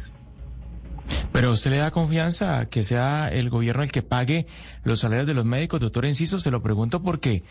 Pero 1.33 1.53
usted 1.53 1.71
le 1.71 1.79
da 1.79 1.91
confianza 1.91 2.69
que 2.69 2.85
sea 2.85 3.29
el 3.29 3.51
gobierno 3.51 3.83
el 3.83 3.93
que 3.93 4.03
pague 4.03 4.47
los 4.85 5.01
salarios 5.01 5.27
de 5.27 5.35
los 5.35 5.45
médicos, 5.45 5.81
doctor 5.81 6.05
Enciso, 6.05 6.41
se 6.41 6.51
lo 6.51 6.63
pregunto 6.63 7.03
porque 7.03 7.43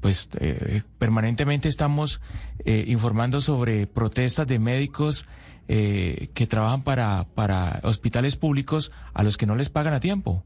pues 0.00 0.28
eh, 0.38 0.82
permanentemente 0.98 1.68
estamos 1.68 2.20
eh, 2.64 2.84
informando 2.86 3.40
sobre 3.40 3.86
protestas 3.86 4.46
de 4.46 4.58
médicos 4.58 5.24
eh, 5.68 6.28
que 6.34 6.46
trabajan 6.46 6.82
para, 6.82 7.26
para 7.34 7.80
hospitales 7.82 8.36
públicos 8.36 8.92
a 9.14 9.22
los 9.22 9.36
que 9.36 9.46
no 9.46 9.56
les 9.56 9.70
pagan 9.70 9.94
a 9.94 10.00
tiempo 10.00 10.44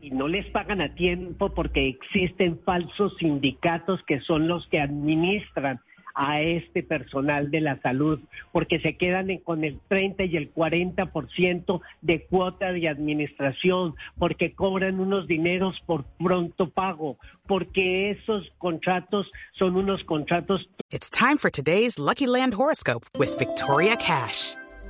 y 0.00 0.10
no 0.10 0.28
les 0.28 0.46
pagan 0.46 0.80
a 0.80 0.94
tiempo 0.94 1.54
porque 1.54 1.88
existen 1.88 2.58
falsos 2.64 3.16
sindicatos 3.18 4.02
que 4.04 4.20
son 4.20 4.48
los 4.48 4.66
que 4.68 4.80
administran 4.80 5.80
a 6.18 6.40
este 6.40 6.82
personal 6.82 7.52
de 7.52 7.60
la 7.60 7.80
salud, 7.80 8.18
porque 8.50 8.80
se 8.80 8.96
quedan 8.96 9.28
con 9.38 9.62
el 9.62 9.78
30 9.86 10.24
y 10.24 10.36
el 10.36 10.52
40% 10.52 11.80
de 12.02 12.24
cuota 12.24 12.72
de 12.72 12.88
administración, 12.88 13.94
porque 14.18 14.52
cobran 14.52 14.98
unos 14.98 15.28
dineros 15.28 15.80
por 15.86 16.04
pronto 16.18 16.70
pago, 16.70 17.18
porque 17.46 18.10
esos 18.10 18.50
contratos 18.58 19.30
son 19.52 19.76
unos 19.76 20.02
contratos. 20.02 20.68
It's 20.90 21.08
time 21.08 21.38
for 21.38 21.52
today's 21.52 22.00
Lucky 22.00 22.26
Land 22.26 22.54
horoscope 22.54 23.06
with 23.16 23.38
Victoria 23.38 23.96
Cash. 23.96 24.56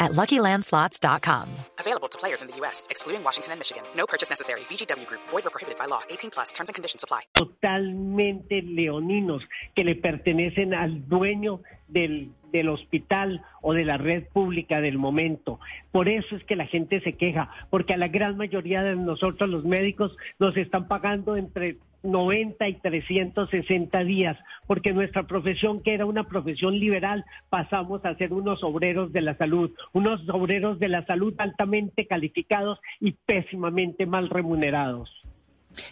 at 0.00 0.12
luckylandslots.com. 0.12 1.48
Available 1.78 2.08
to 2.08 2.18
players 2.18 2.42
in 2.42 2.48
the 2.48 2.56
U.S., 2.62 2.86
excluding 2.90 3.22
Washington 3.22 3.52
and 3.52 3.60
Michigan. 3.60 3.82
No 3.94 4.06
purchase 4.06 4.30
necessary. 4.30 4.60
VGW 4.70 5.06
Group, 5.06 5.20
void 5.28 5.46
or 5.46 5.50
prohibited 5.50 5.78
by 5.78 5.86
law. 5.86 6.00
18 6.08 6.30
plus 6.30 6.52
terms 6.52 6.70
and 6.70 6.74
conditions 6.74 7.04
apply. 7.04 7.22
totalmente 7.34 8.62
leoninos 8.62 9.42
que 9.74 9.84
le 9.84 9.94
pertenecen 9.94 10.74
al 10.74 11.08
dueño 11.08 11.60
del, 11.88 12.32
del 12.52 12.68
hospital 12.68 13.42
o 13.62 13.72
de 13.72 13.84
la 13.84 13.96
red 13.96 14.24
pública 14.32 14.80
del 14.80 14.98
momento. 14.98 15.60
Por 15.92 16.08
eso 16.08 16.36
es 16.36 16.44
que 16.44 16.56
la 16.56 16.66
gente 16.66 17.00
se 17.00 17.14
queja, 17.14 17.50
porque 17.70 17.94
a 17.94 17.96
la 17.96 18.08
gran 18.08 18.36
mayoría 18.36 18.82
de 18.82 18.96
nosotros 18.96 19.48
los 19.48 19.64
médicos 19.64 20.16
nos 20.38 20.56
están 20.56 20.88
pagando 20.88 21.36
entre 21.36 21.78
90 22.02 22.68
y 22.68 22.74
360 22.74 24.04
días, 24.04 24.36
porque 24.66 24.92
nuestra 24.92 25.24
profesión, 25.24 25.82
que 25.82 25.94
era 25.94 26.06
una 26.06 26.24
profesión 26.24 26.78
liberal, 26.78 27.24
pasamos 27.48 28.04
a 28.04 28.14
ser 28.16 28.32
unos 28.32 28.62
obreros 28.62 29.12
de 29.12 29.22
la 29.22 29.36
salud, 29.36 29.70
unos 29.92 30.28
obreros 30.28 30.78
de 30.78 30.88
la 30.88 31.04
salud 31.06 31.34
altamente 31.38 32.06
calificados 32.06 32.78
y 33.00 33.12
pésimamente 33.12 34.06
mal 34.06 34.28
remunerados. 34.28 35.10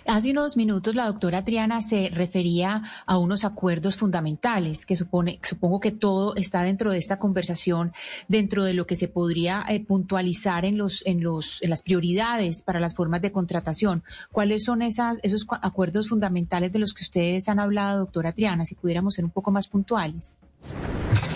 Hace 0.06 0.30
unos 0.30 0.56
minutos 0.56 0.94
la 0.94 1.06
doctora 1.06 1.44
Triana 1.44 1.80
se 1.80 2.10
refería 2.12 2.82
a 3.06 3.18
unos 3.18 3.44
acuerdos 3.44 3.96
fundamentales 3.96 4.86
que 4.86 4.96
supone, 4.96 5.38
supongo 5.42 5.80
que 5.80 5.92
todo 5.92 6.34
está 6.36 6.62
dentro 6.62 6.90
de 6.90 6.98
esta 6.98 7.18
conversación, 7.18 7.92
dentro 8.28 8.64
de 8.64 8.74
lo 8.74 8.86
que 8.86 8.96
se 8.96 9.08
podría 9.08 9.64
eh, 9.68 9.84
puntualizar 9.84 10.64
en 10.64 10.78
los, 10.78 11.04
en 11.06 11.22
los, 11.22 11.62
en 11.62 11.70
las 11.70 11.82
prioridades 11.82 12.62
para 12.62 12.80
las 12.80 12.94
formas 12.94 13.22
de 13.22 13.32
contratación. 13.32 14.02
¿Cuáles 14.32 14.64
son 14.64 14.82
esas, 14.82 15.20
esos 15.22 15.46
acuerdos 15.62 16.08
fundamentales 16.08 16.72
de 16.72 16.78
los 16.78 16.92
que 16.92 17.02
ustedes 17.02 17.48
han 17.48 17.60
hablado, 17.60 18.00
doctora 18.00 18.32
Triana? 18.32 18.64
Si 18.64 18.74
pudiéramos 18.74 19.14
ser 19.14 19.24
un 19.24 19.30
poco 19.30 19.50
más 19.50 19.68
puntuales. 19.68 20.36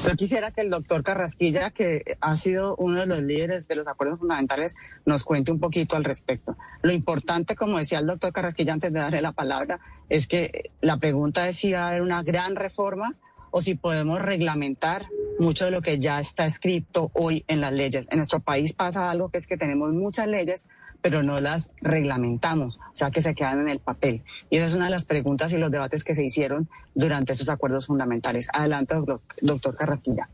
Yo 0.05 0.15
quisiera 0.17 0.50
que 0.50 0.61
el 0.61 0.71
doctor 0.71 1.03
Carrasquilla, 1.03 1.71
que 1.71 2.17
ha 2.21 2.37
sido 2.37 2.77
uno 2.77 3.00
de 3.00 3.07
los 3.07 3.23
líderes 3.23 3.69
de 3.69 3.77
los 3.77 3.87
acuerdos 3.87 4.19
fundamentales, 4.19 4.75
nos 5.05 5.25
cuente 5.25 5.53
un 5.53 5.61
poquito 5.61 5.97
al 5.97 6.05
respecto. 6.05 6.57
Lo 6.83 6.93
importante, 6.93 7.55
como 7.55 7.79
decía 7.79 7.99
el 7.99 8.07
doctor 8.07 8.33
Carrasquilla 8.33 8.73
antes 8.73 8.93
de 8.93 9.00
darle 9.00 9.23
la 9.23 9.33
palabra, 9.33 9.81
es 10.09 10.27
que 10.27 10.71
la 10.81 10.99
pregunta 10.99 11.49
es 11.49 11.57
si 11.57 11.73
va 11.73 11.85
a 11.85 11.89
haber 11.89 12.03
una 12.03 12.23
gran 12.23 12.57
reforma 12.57 13.17
o 13.50 13.62
si 13.62 13.75
podemos 13.75 14.21
reglamentar 14.21 15.07
mucho 15.39 15.65
de 15.65 15.71
lo 15.71 15.83
que 15.83 15.99
ya 15.99 16.21
está 16.21 16.45
escrito 16.45 17.11
hoy 17.15 17.45
en 17.49 17.61
las 17.61 17.73
leyes. 17.73 18.07
En 18.11 18.19
nuestro 18.19 18.41
país 18.41 18.75
pasa 18.75 19.11
algo 19.11 19.31
que 19.31 19.39
es 19.39 19.47
que 19.47 19.57
tenemos 19.57 19.93
muchas 19.93 20.27
leyes, 20.27 20.69
pero 21.02 21.23
no 21.23 21.37
las 21.38 21.71
reglamentamos, 21.80 22.78
o 22.78 22.95
sea 22.95 23.11
que 23.11 23.21
se 23.21 23.35
quedan 23.35 23.61
en 23.61 23.69
el 23.69 23.78
papel. 23.80 24.23
Y 24.50 24.57
esa 24.57 24.66
es 24.66 24.75
una 24.75 24.87
de 24.87 24.92
las 24.92 25.07
preguntas 25.07 25.52
y 25.52 25.57
los 25.57 25.71
debates 25.71 26.04
que 26.04 26.14
se 26.14 26.25
hicieron 26.25 26.69
durante 26.95 27.33
esos 27.33 27.49
acuerdos 27.49 27.87
fundamentales. 27.87 28.49
Adelante, 28.52 28.95
doctor 29.40 29.76
Carrasquilla. 29.76 30.28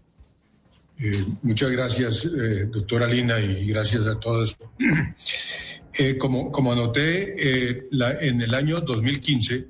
Eh, 0.99 1.13
muchas 1.43 1.71
gracias, 1.71 2.25
eh, 2.25 2.69
doctora 2.73 3.07
Lina, 3.07 3.39
y 3.39 3.67
gracias 3.67 4.07
a 4.07 4.19
todos. 4.19 4.57
Eh, 5.99 6.19
como, 6.19 6.53
como 6.53 6.73
anoté, 6.73 7.71
eh, 7.71 7.87
la, 7.91 8.21
en 8.21 8.43
el 8.43 8.53
año 8.53 8.83
2015, 8.83 9.67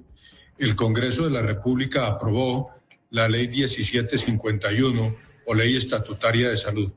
el 0.58 0.74
Congreso 0.74 1.24
de 1.24 1.30
la 1.30 1.42
República 1.42 2.08
aprobó 2.08 2.72
la 3.10 3.28
Ley 3.28 3.46
1751 3.46 5.14
o 5.46 5.54
Ley 5.54 5.76
Estatutaria 5.76 6.50
de 6.50 6.56
Salud. 6.56 6.90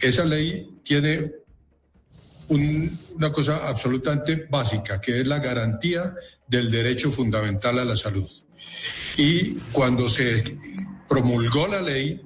Esa 0.00 0.24
ley 0.24 0.78
tiene 0.82 1.30
un- 2.50 2.98
una 3.16 3.32
cosa 3.32 3.66
absolutamente 3.68 4.46
básica, 4.50 5.00
que 5.00 5.20
es 5.20 5.26
la 5.26 5.38
garantía 5.38 6.14
del 6.46 6.70
derecho 6.70 7.10
fundamental 7.10 7.78
a 7.78 7.84
la 7.84 7.96
salud. 7.96 8.28
Y 9.16 9.54
cuando 9.72 10.08
se 10.08 10.44
promulgó 11.08 11.66
la 11.68 11.80
ley, 11.82 12.20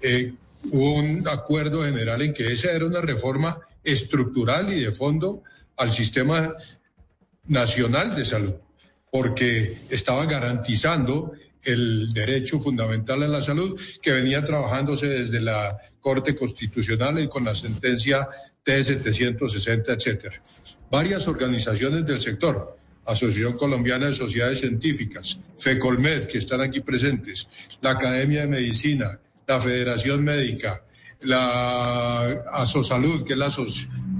eh, 0.00 0.32
hubo 0.70 0.94
un 0.94 1.26
acuerdo 1.28 1.84
general 1.84 2.22
en 2.22 2.34
que 2.34 2.52
esa 2.52 2.72
era 2.72 2.84
una 2.86 3.00
reforma 3.00 3.58
estructural 3.82 4.72
y 4.72 4.80
de 4.84 4.92
fondo 4.92 5.42
al 5.76 5.92
sistema 5.92 6.52
nacional 7.46 8.14
de 8.14 8.24
salud, 8.24 8.54
porque 9.10 9.78
estaba 9.88 10.26
garantizando 10.26 11.32
el 11.62 12.12
derecho 12.12 12.58
fundamental 12.60 13.22
a 13.22 13.28
la 13.28 13.42
salud 13.42 13.78
que 14.00 14.12
venía 14.12 14.44
trabajándose 14.44 15.08
desde 15.08 15.40
la 15.40 15.76
Corte 16.00 16.34
Constitucional 16.34 17.18
y 17.18 17.28
con 17.28 17.44
la 17.44 17.54
sentencia 17.54 18.26
T760, 18.64 19.84
etcétera. 19.94 20.42
Varias 20.90 21.26
organizaciones 21.28 22.06
del 22.06 22.20
sector, 22.20 22.76
Asociación 23.06 23.54
Colombiana 23.56 24.06
de 24.06 24.12
Sociedades 24.12 24.60
Científicas, 24.60 25.40
FECOLMED, 25.58 26.26
que 26.26 26.38
están 26.38 26.60
aquí 26.60 26.80
presentes, 26.80 27.48
la 27.80 27.90
Academia 27.92 28.42
de 28.42 28.46
Medicina, 28.48 29.18
la 29.46 29.60
Federación 29.60 30.22
Médica, 30.24 30.82
la 31.22 32.28
ASOSALUD, 32.52 33.24
que 33.24 33.32
es 33.34 33.38
la 33.38 33.46
Aso- 33.46 33.66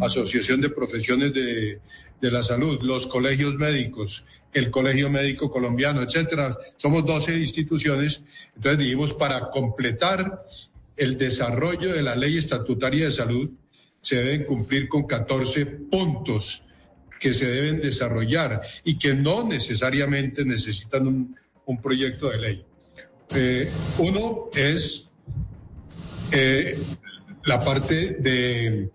Asociación 0.01 0.61
de 0.61 0.71
Profesiones 0.71 1.33
de, 1.35 1.81
de 2.21 2.31
la 2.31 2.43
Salud, 2.43 2.81
los 2.83 3.07
colegios 3.07 3.55
médicos, 3.55 4.27
el 4.53 4.71
Colegio 4.71 5.09
Médico 5.09 5.51
Colombiano, 5.51 6.03
etcétera. 6.03 6.57
Somos 6.77 7.05
12 7.07 7.37
instituciones. 7.37 8.23
Entonces 8.57 8.79
dijimos, 8.81 9.13
para 9.15 9.49
completar 9.51 10.45
el 10.97 11.17
desarrollo 11.17 11.93
de 11.95 12.03
la 12.03 12.17
ley 12.17 12.37
estatutaria 12.39 13.07
de 13.07 13.13
salud, 13.13 13.49
se 14.01 14.17
deben 14.17 14.45
cumplir 14.45 14.89
con 14.89 15.07
14 15.07 15.67
puntos 15.67 16.65
que 17.21 17.33
se 17.33 17.47
deben 17.47 17.81
desarrollar 17.81 18.63
y 18.83 18.99
que 18.99 19.15
no 19.15 19.47
necesariamente 19.47 20.45
necesitan 20.45 21.07
un, 21.07 21.37
proyecto 21.83 22.31
de 22.31 22.39
ley. 22.39 22.65
Eh, 23.33 23.71
uno 23.99 24.49
es 24.53 25.09
eh, 26.33 26.77
la 27.45 27.61
parte 27.61 28.17
de, 28.19 28.91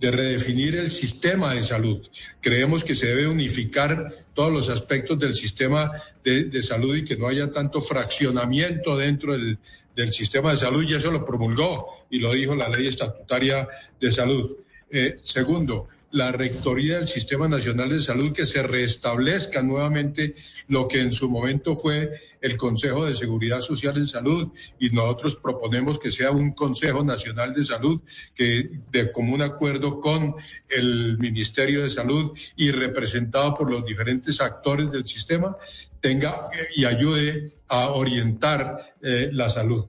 de 0.00 0.10
redefinir 0.10 0.74
el 0.74 0.90
sistema 0.90 1.54
de 1.54 1.62
salud. 1.62 2.04
Creemos 2.40 2.82
que 2.82 2.96
se 2.96 3.06
debe 3.06 3.28
unificar 3.28 4.26
todos 4.34 4.52
los 4.52 4.68
aspectos 4.70 5.18
del 5.20 5.36
sistema 5.36 5.92
de, 6.24 6.44
de 6.44 6.62
salud 6.62 6.96
y 6.96 7.04
que 7.04 7.16
no 7.16 7.28
haya 7.28 7.52
tanto 7.52 7.80
fraccionamiento 7.80 8.96
dentro 8.96 9.34
del, 9.34 9.58
del 9.94 10.12
sistema 10.12 10.50
de 10.50 10.58
salud, 10.58 10.84
y 10.86 10.94
eso 10.94 11.10
lo 11.10 11.24
promulgó 11.24 11.95
y 12.10 12.18
lo 12.18 12.32
dijo 12.32 12.54
la 12.54 12.68
ley 12.68 12.86
estatutaria 12.86 13.68
de 14.00 14.10
salud. 14.10 14.56
Eh, 14.90 15.16
segundo, 15.22 15.88
la 16.12 16.32
rectoría 16.32 16.98
del 16.98 17.08
Sistema 17.08 17.48
Nacional 17.48 17.90
de 17.90 18.00
Salud, 18.00 18.32
que 18.32 18.46
se 18.46 18.62
restablezca 18.62 19.60
nuevamente 19.62 20.34
lo 20.68 20.86
que 20.88 21.00
en 21.00 21.12
su 21.12 21.28
momento 21.28 21.74
fue 21.76 22.10
el 22.40 22.56
Consejo 22.56 23.04
de 23.04 23.16
Seguridad 23.16 23.60
Social 23.60 23.96
en 23.96 24.06
Salud, 24.06 24.48
y 24.78 24.90
nosotros 24.90 25.36
proponemos 25.36 25.98
que 25.98 26.10
sea 26.10 26.30
un 26.30 26.52
Consejo 26.52 27.04
Nacional 27.04 27.52
de 27.52 27.64
Salud 27.64 28.00
que 28.34 28.70
de 28.90 29.12
común 29.12 29.42
acuerdo 29.42 30.00
con 30.00 30.36
el 30.68 31.18
Ministerio 31.18 31.82
de 31.82 31.90
Salud 31.90 32.32
y 32.56 32.70
representado 32.70 33.54
por 33.54 33.70
los 33.70 33.84
diferentes 33.84 34.40
actores 34.40 34.90
del 34.90 35.06
sistema, 35.06 35.56
tenga 36.00 36.48
y 36.74 36.84
ayude 36.84 37.50
a 37.68 37.88
orientar 37.88 38.94
eh, 39.02 39.28
la 39.32 39.50
salud. 39.50 39.84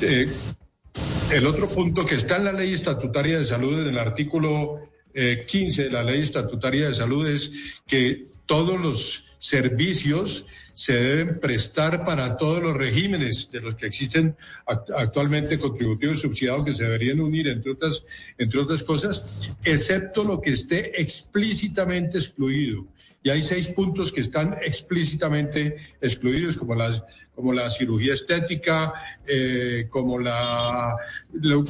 Eh, 0.00 0.26
el 1.32 1.46
otro 1.46 1.68
punto 1.68 2.04
que 2.04 2.16
está 2.16 2.36
en 2.36 2.44
la 2.44 2.52
ley 2.52 2.74
estatutaria 2.74 3.38
de 3.38 3.46
salud, 3.46 3.80
en 3.80 3.88
el 3.88 3.98
artículo 3.98 4.80
eh, 5.14 5.44
15 5.46 5.84
de 5.84 5.90
la 5.90 6.02
ley 6.02 6.20
estatutaria 6.22 6.88
de 6.88 6.94
salud, 6.94 7.26
es 7.28 7.52
que 7.86 8.26
todos 8.46 8.78
los 8.80 9.26
servicios 9.38 10.46
se 10.74 10.94
deben 10.94 11.40
prestar 11.40 12.04
para 12.04 12.36
todos 12.36 12.62
los 12.62 12.76
regímenes 12.76 13.50
de 13.50 13.60
los 13.60 13.74
que 13.74 13.86
existen 13.86 14.34
act- 14.66 14.92
actualmente 14.96 15.58
contributivos 15.58 16.18
y 16.18 16.20
subsidiados 16.22 16.66
que 16.66 16.74
se 16.74 16.84
deberían 16.84 17.20
unir, 17.20 17.48
entre 17.48 17.72
otras, 17.72 18.04
entre 18.38 18.60
otras 18.60 18.82
cosas, 18.82 19.54
excepto 19.64 20.24
lo 20.24 20.40
que 20.40 20.50
esté 20.50 21.00
explícitamente 21.00 22.18
excluido. 22.18 22.86
Y 23.22 23.28
hay 23.30 23.42
seis 23.42 23.68
puntos 23.68 24.12
que 24.12 24.22
están 24.22 24.54
explícitamente 24.64 25.76
excluidos, 26.00 26.56
como 26.56 26.74
las 26.74 27.02
como 27.34 27.52
la 27.54 27.70
cirugía 27.70 28.12
estética, 28.14 28.92
eh, 29.26 29.86
como 29.88 30.18
la 30.18 30.94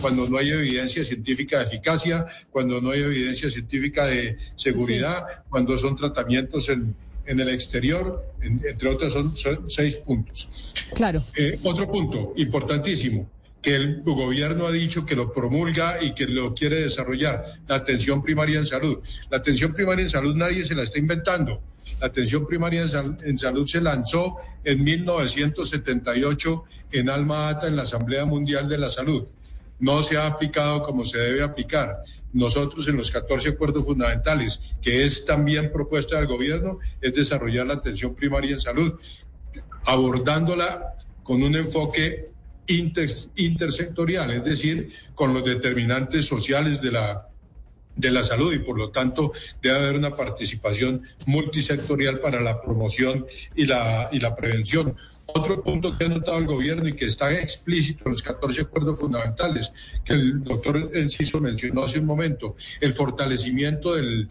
cuando 0.00 0.28
no 0.28 0.38
hay 0.38 0.50
evidencia 0.50 1.04
científica 1.04 1.58
de 1.58 1.64
eficacia, 1.64 2.26
cuando 2.50 2.80
no 2.80 2.90
hay 2.90 3.02
evidencia 3.02 3.50
científica 3.50 4.04
de 4.06 4.36
seguridad, 4.56 5.24
cuando 5.48 5.76
son 5.78 5.96
tratamientos 5.96 6.68
en, 6.70 6.94
en 7.26 7.38
el 7.40 7.48
exterior, 7.50 8.32
en- 8.40 8.60
entre 8.68 8.88
otras 8.88 9.12
son, 9.12 9.36
son 9.36 9.70
seis 9.70 9.96
puntos. 9.96 10.74
Claro. 10.94 11.22
Eh, 11.36 11.56
otro 11.62 11.88
punto 11.90 12.32
importantísimo, 12.36 13.30
que 13.62 13.76
el 13.76 14.02
gobierno 14.02 14.66
ha 14.66 14.72
dicho 14.72 15.04
que 15.04 15.14
lo 15.14 15.32
promulga 15.32 16.02
y 16.02 16.14
que 16.14 16.26
lo 16.26 16.54
quiere 16.54 16.80
desarrollar, 16.80 17.44
la 17.68 17.76
atención 17.76 18.22
primaria 18.22 18.58
en 18.58 18.66
salud. 18.66 18.98
La 19.30 19.36
atención 19.38 19.72
primaria 19.74 20.04
en 20.04 20.10
salud 20.10 20.34
nadie 20.34 20.64
se 20.64 20.74
la 20.74 20.82
está 20.82 20.98
inventando. 20.98 21.60
La 22.00 22.06
atención 22.06 22.46
primaria 22.46 22.82
en, 22.82 22.88
sal- 22.88 23.16
en 23.22 23.38
salud 23.38 23.66
se 23.66 23.80
lanzó 23.80 24.36
en 24.64 24.82
1978 24.82 26.64
en 26.92 27.10
Alma 27.10 27.48
Ata 27.50 27.66
en 27.66 27.76
la 27.76 27.82
Asamblea 27.82 28.24
Mundial 28.24 28.68
de 28.68 28.78
la 28.78 28.88
Salud. 28.88 29.24
No 29.78 30.02
se 30.02 30.16
ha 30.16 30.26
aplicado 30.26 30.82
como 30.82 31.04
se 31.04 31.18
debe 31.18 31.42
aplicar. 31.42 31.98
Nosotros 32.32 32.86
en 32.88 32.96
los 32.96 33.10
14 33.10 33.50
acuerdos 33.50 33.84
fundamentales, 33.84 34.62
que 34.80 35.04
es 35.04 35.24
también 35.24 35.72
propuesta 35.72 36.16
del 36.16 36.26
gobierno, 36.28 36.78
es 37.00 37.12
desarrollar 37.14 37.66
la 37.66 37.74
atención 37.74 38.14
primaria 38.14 38.52
en 38.52 38.60
salud 38.60 38.94
abordándola 39.84 40.94
con 41.22 41.42
un 41.42 41.56
enfoque 41.56 42.29
intersectorial, 42.70 44.30
es 44.30 44.44
decir, 44.44 44.92
con 45.14 45.34
los 45.34 45.44
determinantes 45.44 46.26
sociales 46.26 46.80
de 46.80 46.92
la 46.92 47.26
de 47.96 48.10
la 48.10 48.22
salud 48.22 48.52
y 48.52 48.60
por 48.60 48.78
lo 48.78 48.90
tanto 48.90 49.32
debe 49.62 49.76
haber 49.76 49.96
una 49.96 50.16
participación 50.16 51.02
multisectorial 51.26 52.20
para 52.20 52.40
la 52.40 52.60
promoción 52.62 53.26
y 53.54 53.66
la, 53.66 54.08
y 54.10 54.20
la 54.20 54.34
prevención. 54.34 54.96
Otro 55.34 55.62
punto 55.62 55.96
que 55.96 56.04
ha 56.04 56.08
notado 56.08 56.38
el 56.38 56.46
gobierno 56.46 56.88
y 56.88 56.94
que 56.94 57.06
está 57.06 57.32
explícito 57.32 58.04
en 58.06 58.12
los 58.12 58.22
14 58.22 58.62
acuerdos 58.62 58.98
fundamentales 58.98 59.72
que 60.04 60.14
el 60.14 60.42
doctor 60.42 60.90
Enciso 60.94 61.40
mencionó 61.40 61.84
hace 61.84 61.98
un 61.98 62.06
momento, 62.06 62.56
el 62.80 62.92
fortalecimiento 62.92 63.94
del, 63.94 64.30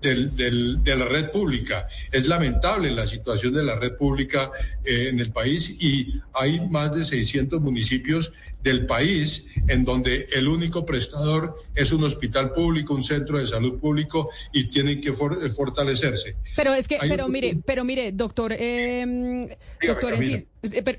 del, 0.00 0.82
de 0.82 0.96
la 0.96 1.04
red 1.04 1.30
pública. 1.30 1.86
Es 2.10 2.26
lamentable 2.26 2.90
la 2.90 3.06
situación 3.06 3.54
de 3.54 3.62
la 3.62 3.76
red 3.76 3.96
pública 3.96 4.50
eh, 4.84 5.08
en 5.08 5.20
el 5.20 5.32
país 5.32 5.76
y 5.80 6.20
hay 6.34 6.60
más 6.68 6.94
de 6.94 7.04
600 7.04 7.60
municipios 7.60 8.32
del 8.66 8.84
país 8.84 9.46
en 9.68 9.84
donde 9.84 10.26
el 10.34 10.48
único 10.48 10.84
prestador 10.84 11.56
es 11.74 11.92
un 11.92 12.02
hospital 12.02 12.52
público, 12.52 12.94
un 12.94 13.02
centro 13.04 13.38
de 13.38 13.46
salud 13.46 13.78
público 13.78 14.30
y 14.52 14.68
tienen 14.68 15.00
que 15.00 15.12
fortalecerse. 15.12 16.34
Pero 16.56 16.74
es 16.74 16.88
que, 16.88 16.98
pero 17.08 17.28
mire, 17.28 17.58
pero 17.64 17.84
mire, 17.84 18.10
doctor, 18.10 18.52
em, 18.52 19.48
doctor, 19.80 20.14
eh, 20.14 20.46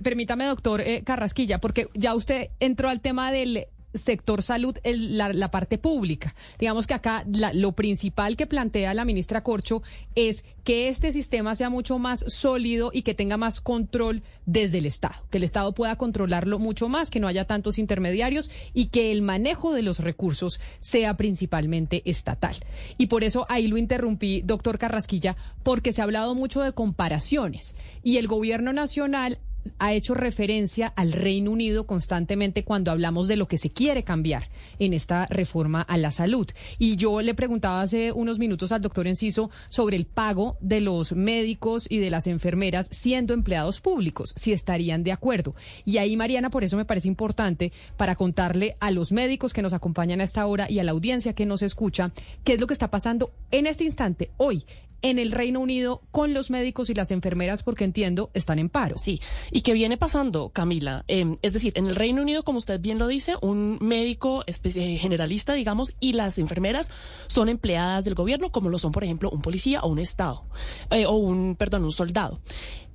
permítame, 0.02 0.46
doctor 0.46 0.80
eh, 0.80 1.04
Carrasquilla, 1.04 1.58
porque 1.60 1.88
ya 1.94 2.16
usted 2.16 2.50
entró 2.62 2.88
al 2.88 3.02
tema 3.02 3.34
del 3.34 3.68
sector 3.94 4.44
salud, 4.44 4.78
la, 4.84 5.34
la, 5.34 5.52
parte 5.52 5.78
pública. 5.78 6.36
Digamos 6.60 6.88
que 6.88 6.94
acá 6.94 7.26
lo 7.54 7.72
principal 7.74 8.36
que 8.36 8.48
plantea 8.48 8.94
la 8.94 9.06
ministra 9.06 9.44
Corcho 9.44 9.82
es 10.16 10.44
que 10.64 10.90
este 10.90 11.14
sistema 11.14 11.56
sea 11.56 11.70
mucho 11.70 11.98
más 11.98 12.20
sólido 12.28 12.92
y 12.94 13.04
que 13.04 13.14
tenga 13.14 13.38
más 13.38 13.62
control 13.62 14.22
desde 14.46 14.80
el 14.80 14.86
Estado, 14.86 15.16
que 15.30 15.38
el 15.38 15.46
Estado 15.46 15.74
pueda 15.74 15.96
controlarlo 15.96 16.60
mucho 16.60 16.90
más, 16.90 17.10
que 17.10 17.22
no 17.22 17.28
haya 17.30 17.46
tantos 17.46 17.80
intermediarios 17.80 18.52
y 18.74 18.88
que 18.88 19.14
el 19.14 19.22
manejo 19.22 19.74
de 19.74 19.82
los 19.82 20.00
recursos 20.00 20.60
sea 20.82 21.16
principalmente 21.16 22.02
estatal. 22.04 22.58
Y 22.98 23.08
por 23.08 23.24
eso 23.24 23.46
ahí 23.48 23.70
lo 23.70 23.78
interrumpí, 23.78 24.42
doctor 24.42 24.78
Carrasquilla, 24.78 25.38
porque 25.64 25.94
se 25.94 26.02
ha 26.02 26.04
hablado 26.04 26.36
mucho 26.36 26.62
de 26.62 26.74
comparaciones 26.74 27.76
y 28.04 28.18
el 28.18 28.28
gobierno 28.28 28.74
nacional 28.74 29.40
ha 29.80 29.94
hecho 29.94 30.14
referencia 30.14 30.88
al 30.88 31.12
Reino 31.12 31.52
Unido 31.52 31.86
constantemente 31.86 32.64
cuando 32.64 32.92
hablamos 32.92 33.28
de 33.28 33.36
lo 33.36 33.48
que 33.48 33.58
se 33.58 33.70
quiere 33.70 34.04
cambiar 34.04 34.50
en 34.80 34.94
esta 34.94 35.26
reforma 35.28 35.82
a 35.82 35.98
la 35.98 36.12
salud. 36.12 36.48
Y 36.78 36.96
yo 36.96 37.22
le 37.22 37.34
preguntaba 37.34 37.82
hace 37.82 38.12
unos 38.12 38.40
minutos 38.40 38.72
al 38.72 38.82
doctor 38.82 39.08
Enciso 39.08 39.50
sobre 39.70 39.98
el 39.98 40.06
pago 40.06 40.58
de 40.62 40.82
los 40.82 41.14
médicos 41.14 41.86
y 41.90 42.00
de 42.00 42.10
las 42.10 42.28
enfermeras 42.28 42.88
siendo 42.92 43.34
empleados 43.34 43.82
públicos, 43.82 44.34
si 44.36 44.54
estarían 44.54 45.04
de 45.04 45.12
acuerdo. 45.12 45.56
Y 45.86 45.98
ahí, 45.98 46.16
Mariana, 46.16 46.50
por 46.50 46.64
eso 46.64 46.78
me 46.78 46.86
parece 46.86 47.08
importante 47.08 47.72
para 47.98 48.16
contarle 48.16 48.78
a 48.80 48.92
los 48.92 49.12
médicos 49.12 49.54
que 49.54 49.62
nos 49.62 49.74
acompañan 49.74 50.22
a 50.22 50.24
esta 50.24 50.46
hora 50.46 50.70
y 50.70 50.80
a 50.80 50.84
la 50.84 50.92
audiencia 50.92 51.34
que 51.34 51.46
nos 51.46 51.62
escucha 51.62 52.12
qué 52.44 52.54
es 52.54 52.60
lo 52.60 52.68
que 52.68 52.74
está 52.74 52.90
pasando 52.90 53.32
en 53.52 53.68
este 53.68 53.84
instante, 53.84 54.32
hoy, 54.38 54.66
en 55.02 55.20
el 55.20 55.32
Reino 55.32 55.60
Unido 55.60 56.02
con 56.12 56.34
los 56.34 56.50
médicos 56.50 56.90
y 56.90 56.94
las 56.94 57.12
enfermeras 57.12 57.64
porque 57.64 57.84
entiendo 57.84 58.32
están 58.34 58.60
en 58.60 58.70
paro. 58.70 58.98
Sí, 58.98 59.22
y 59.52 59.62
qué 59.62 59.74
viene 59.74 59.98
pasando, 59.98 60.50
Camila. 60.50 61.04
Em, 61.08 61.38
es 61.42 61.54
decir, 61.54 61.74
en 61.76 61.88
el 61.88 61.96
Reino 61.96 62.22
Unido, 62.22 62.44
como 62.44 62.58
usted 62.58 62.80
bien 62.80 62.98
lo 63.00 63.08
dice, 63.08 63.36
un 63.42 63.78
médico 63.82 64.44
generalista, 64.74 65.54
digamos, 65.54 65.96
y 66.00 66.14
las 66.14 66.38
enfermeras 66.38 66.92
son 67.28 67.50
empleadas 67.50 68.06
del 68.06 68.16
gobierno, 68.16 68.52
como 68.52 68.70
lo 68.70 68.80
son, 68.80 68.92
por 68.92 69.04
ejemplo, 69.04 69.30
un 69.30 69.42
policía 69.42 69.82
o 69.82 69.90
un 69.90 70.00
Estado, 70.00 70.44
eh, 70.90 71.06
o 71.06 71.14
un, 71.14 71.56
perdón, 71.56 71.84
un 71.84 71.92
soldado. 71.92 72.40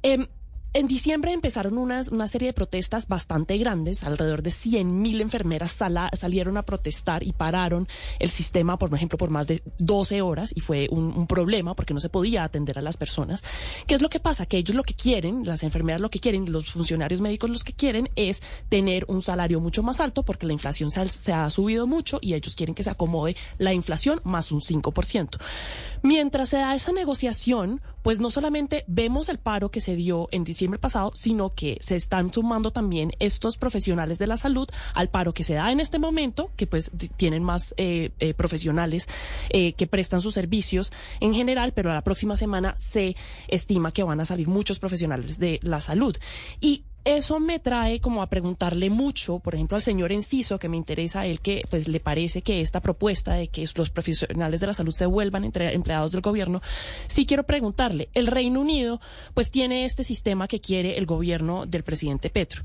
Eh, 0.03 0.27
en 0.75 0.87
diciembre 0.87 1.33
empezaron 1.33 1.77
unas, 1.77 2.09
una 2.09 2.27
serie 2.27 2.49
de 2.49 2.53
protestas 2.53 3.07
bastante 3.07 3.59
grandes, 3.59 4.05
alrededor 4.05 4.43
de 4.43 4.51
100.000 4.51 5.21
enfermeras 5.21 5.71
salieron 6.15 6.57
a 6.57 6.63
protestar 6.63 7.23
y 7.23 7.33
pararon 7.33 7.89
el 8.19 8.31
sistema, 8.31 8.79
por 8.79 8.95
ejemplo, 8.95 9.19
por 9.19 9.29
más 9.29 9.47
de 9.47 9.63
12 9.79 10.23
horas 10.23 10.53
y 10.55 10.61
fue 10.61 10.89
un, 10.91 11.27
problema 11.27 11.75
porque 11.75 11.95
no 11.95 12.01
se 12.01 12.09
podía 12.09 12.43
atender 12.43 12.79
a 12.79 12.83
las 12.83 12.97
personas. 12.97 13.45
¿Qué 13.87 13.95
es 13.95 14.03
lo 14.03 14.09
que 14.09 14.19
pasa? 14.19 14.47
Que 14.47 14.59
ellos 14.59 14.75
lo 14.75 14.83
que 14.83 14.95
quieren, 14.95 15.45
las 15.45 15.63
enfermeras 15.63 16.01
lo 16.01 16.11
que 16.11 16.21
quieren, 16.21 16.51
los 16.51 16.71
funcionarios 16.73 17.21
médicos 17.21 17.49
los 17.49 17.65
que 17.65 17.73
quieren 17.73 18.11
es 18.17 18.43
tener 18.69 19.05
un 19.09 19.23
salario 19.23 19.61
mucho 19.61 19.83
más 19.83 20.01
alto 20.01 20.25
porque 20.25 20.47
la 20.47 20.53
inflación 20.53 20.91
se 20.91 21.01
ha, 21.01 21.09
se 21.09 21.33
ha 21.33 21.49
subido 21.51 21.87
mucho 21.87 22.19
y 22.21 22.35
ellos 22.35 22.57
quieren 22.57 22.75
que 22.75 22.83
se 22.83 22.91
acomode 22.91 23.37
la 23.59 23.73
inflación 23.73 24.21
más 24.25 24.53
un 24.53 24.61
5%. 24.61 25.39
Mientras 26.03 26.49
se 26.49 26.57
da 26.57 26.75
esa 26.75 26.93
negociación, 26.93 27.81
pues 28.03 28.21
no 28.21 28.31
solamente 28.31 28.85
vemos 28.87 29.29
el 29.29 29.39
paro 29.39 29.71
que 29.71 29.81
se 29.81 29.97
dio 29.97 30.29
en 30.33 30.45
diciembre 30.45 30.79
pasado, 30.79 31.13
sino 31.15 31.55
que 31.55 31.79
se 31.81 31.97
están 31.97 32.33
sumando 32.33 32.71
también 32.71 33.13
estos 33.19 33.57
profesionales 33.57 34.19
de 34.19 34.27
la 34.27 34.37
salud 34.37 34.69
al 34.95 35.09
paro 35.09 35.33
que 35.33 35.45
se 35.45 35.55
da 35.55 35.71
en 35.73 35.81
este 35.81 35.99
momento, 35.99 36.51
que 36.57 36.67
pues 36.67 36.91
tienen 37.17 37.43
más 37.43 37.75
eh, 37.77 38.11
eh, 38.19 38.35
profesionales 38.35 39.09
eh, 39.51 39.73
que 39.75 39.87
prestan 39.87 40.21
sus 40.21 40.35
servicios 40.35 40.93
en 41.21 41.35
general, 41.35 41.73
pero 41.73 41.93
la 41.93 42.03
próxima 42.03 42.37
semana 42.37 42.75
se 42.77 43.17
estima 43.49 43.93
que 43.93 44.03
van 44.03 44.21
a 44.21 44.25
salir 44.25 44.49
muchos 44.49 44.79
profesionales 44.79 45.39
de 45.39 45.61
la 45.63 45.81
salud. 45.81 46.17
Y 46.61 46.85
eso 47.05 47.41
me 47.41 47.59
trae 47.59 48.01
como 48.01 48.23
a 48.23 48.29
preguntarle 48.29 48.91
mucho, 48.91 49.39
por 49.41 49.55
ejemplo, 49.55 49.77
al 49.77 49.83
señor 49.83 50.13
Enciso, 50.13 50.59
que 50.59 50.69
me 50.69 50.77
interesa 50.77 51.21
a 51.21 51.27
él 51.27 51.41
que 51.41 51.65
pues 51.69 51.89
le 51.89 52.01
parece 52.01 52.43
que 52.43 52.61
esta 52.61 52.81
propuesta 52.81 53.35
de 53.35 53.49
que 53.49 53.69
los 53.75 53.91
profesionales 53.91 54.61
de 54.61 54.67
la 54.67 54.73
salud 54.73 54.93
se 54.93 55.07
vuelvan 55.07 55.45
entre 55.45 55.75
empleados 55.75 56.13
del 56.13 56.21
gobierno, 56.21 56.63
sí 57.09 57.27
quiero 57.27 57.43
preguntarle, 57.45 58.09
el 58.15 58.27
Reino 58.27 58.61
Unido 58.61 59.01
pues 59.35 59.51
tiene 59.51 59.85
este 59.85 60.05
sistema 60.05 60.47
que 60.47 60.61
quiere 60.61 60.97
el 60.97 61.07
gobierno 61.07 61.67
del 61.67 61.83
presidente 61.83 62.31
Petro. 62.31 62.63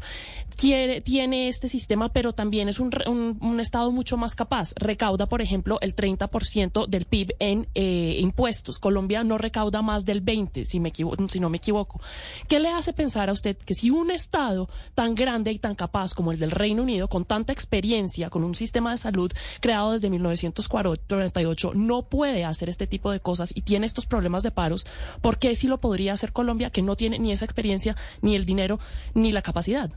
Tiene 0.56 1.48
este 1.48 1.68
sistema, 1.68 2.10
pero 2.10 2.34
también 2.34 2.68
es 2.68 2.80
un, 2.80 3.60
estado 3.60 3.92
mucho 3.92 4.18
más 4.18 4.34
capaz. 4.34 4.74
Recauda, 4.76 5.28
por 5.28 5.42
ejemplo, 5.42 5.78
el 5.82 5.96
30% 5.96 6.88
del 6.88 7.06
PIB 7.06 7.36
en 7.38 7.68
eh, 7.76 8.18
impuestos. 8.20 8.80
Colombia 8.80 9.24
no 9.24 9.38
recauda 9.38 9.84
más 9.84 10.04
del 10.04 10.22
20, 10.22 10.66
si, 10.66 10.80
me 10.80 10.92
si 10.96 11.40
no 11.40 11.50
me 11.50 11.58
equivoco. 11.58 12.02
¿Qué 12.48 12.60
le 12.60 12.70
hace 12.70 12.92
pensar 12.92 13.30
a 13.30 13.34
usted 13.34 13.56
que 13.56 13.76
si 13.76 13.92
un 13.92 14.10
tan 14.30 15.16
grande 15.16 15.52
y 15.52 15.60
tan 15.60 15.76
capaz 15.76 16.14
como 16.14 16.32
el 16.32 16.40
del 16.40 16.52
Reino 16.52 16.84
Unido, 16.84 17.08
con 17.08 17.26
tanta 17.26 17.54
experiencia, 17.54 18.30
con 18.30 18.44
un 18.44 18.56
sistema 18.56 18.92
de 18.92 18.98
salud 18.98 19.32
creado 19.62 19.92
desde 19.92 20.10
1948, 20.10 21.74
no 21.76 22.04
puede 22.04 22.46
hacer 22.46 22.70
este 22.70 22.88
tipo 22.88 23.12
de 23.12 23.20
cosas 23.20 23.52
y 23.56 23.62
tiene 23.62 23.86
estos 23.86 24.06
problemas 24.06 24.44
de 24.44 24.52
paros, 24.52 24.86
¿por 25.22 25.40
qué 25.40 25.56
sí 25.56 25.68
lo 25.68 25.80
podría 25.80 26.14
hacer 26.14 26.32
Colombia, 26.32 26.70
que 26.70 26.82
no 26.82 26.96
tiene 26.96 27.20
ni 27.20 27.32
esa 27.32 27.46
experiencia, 27.46 27.96
ni 28.22 28.36
el 28.36 28.46
dinero, 28.46 28.80
ni 29.14 29.32
la 29.32 29.42
capacidad? 29.42 29.92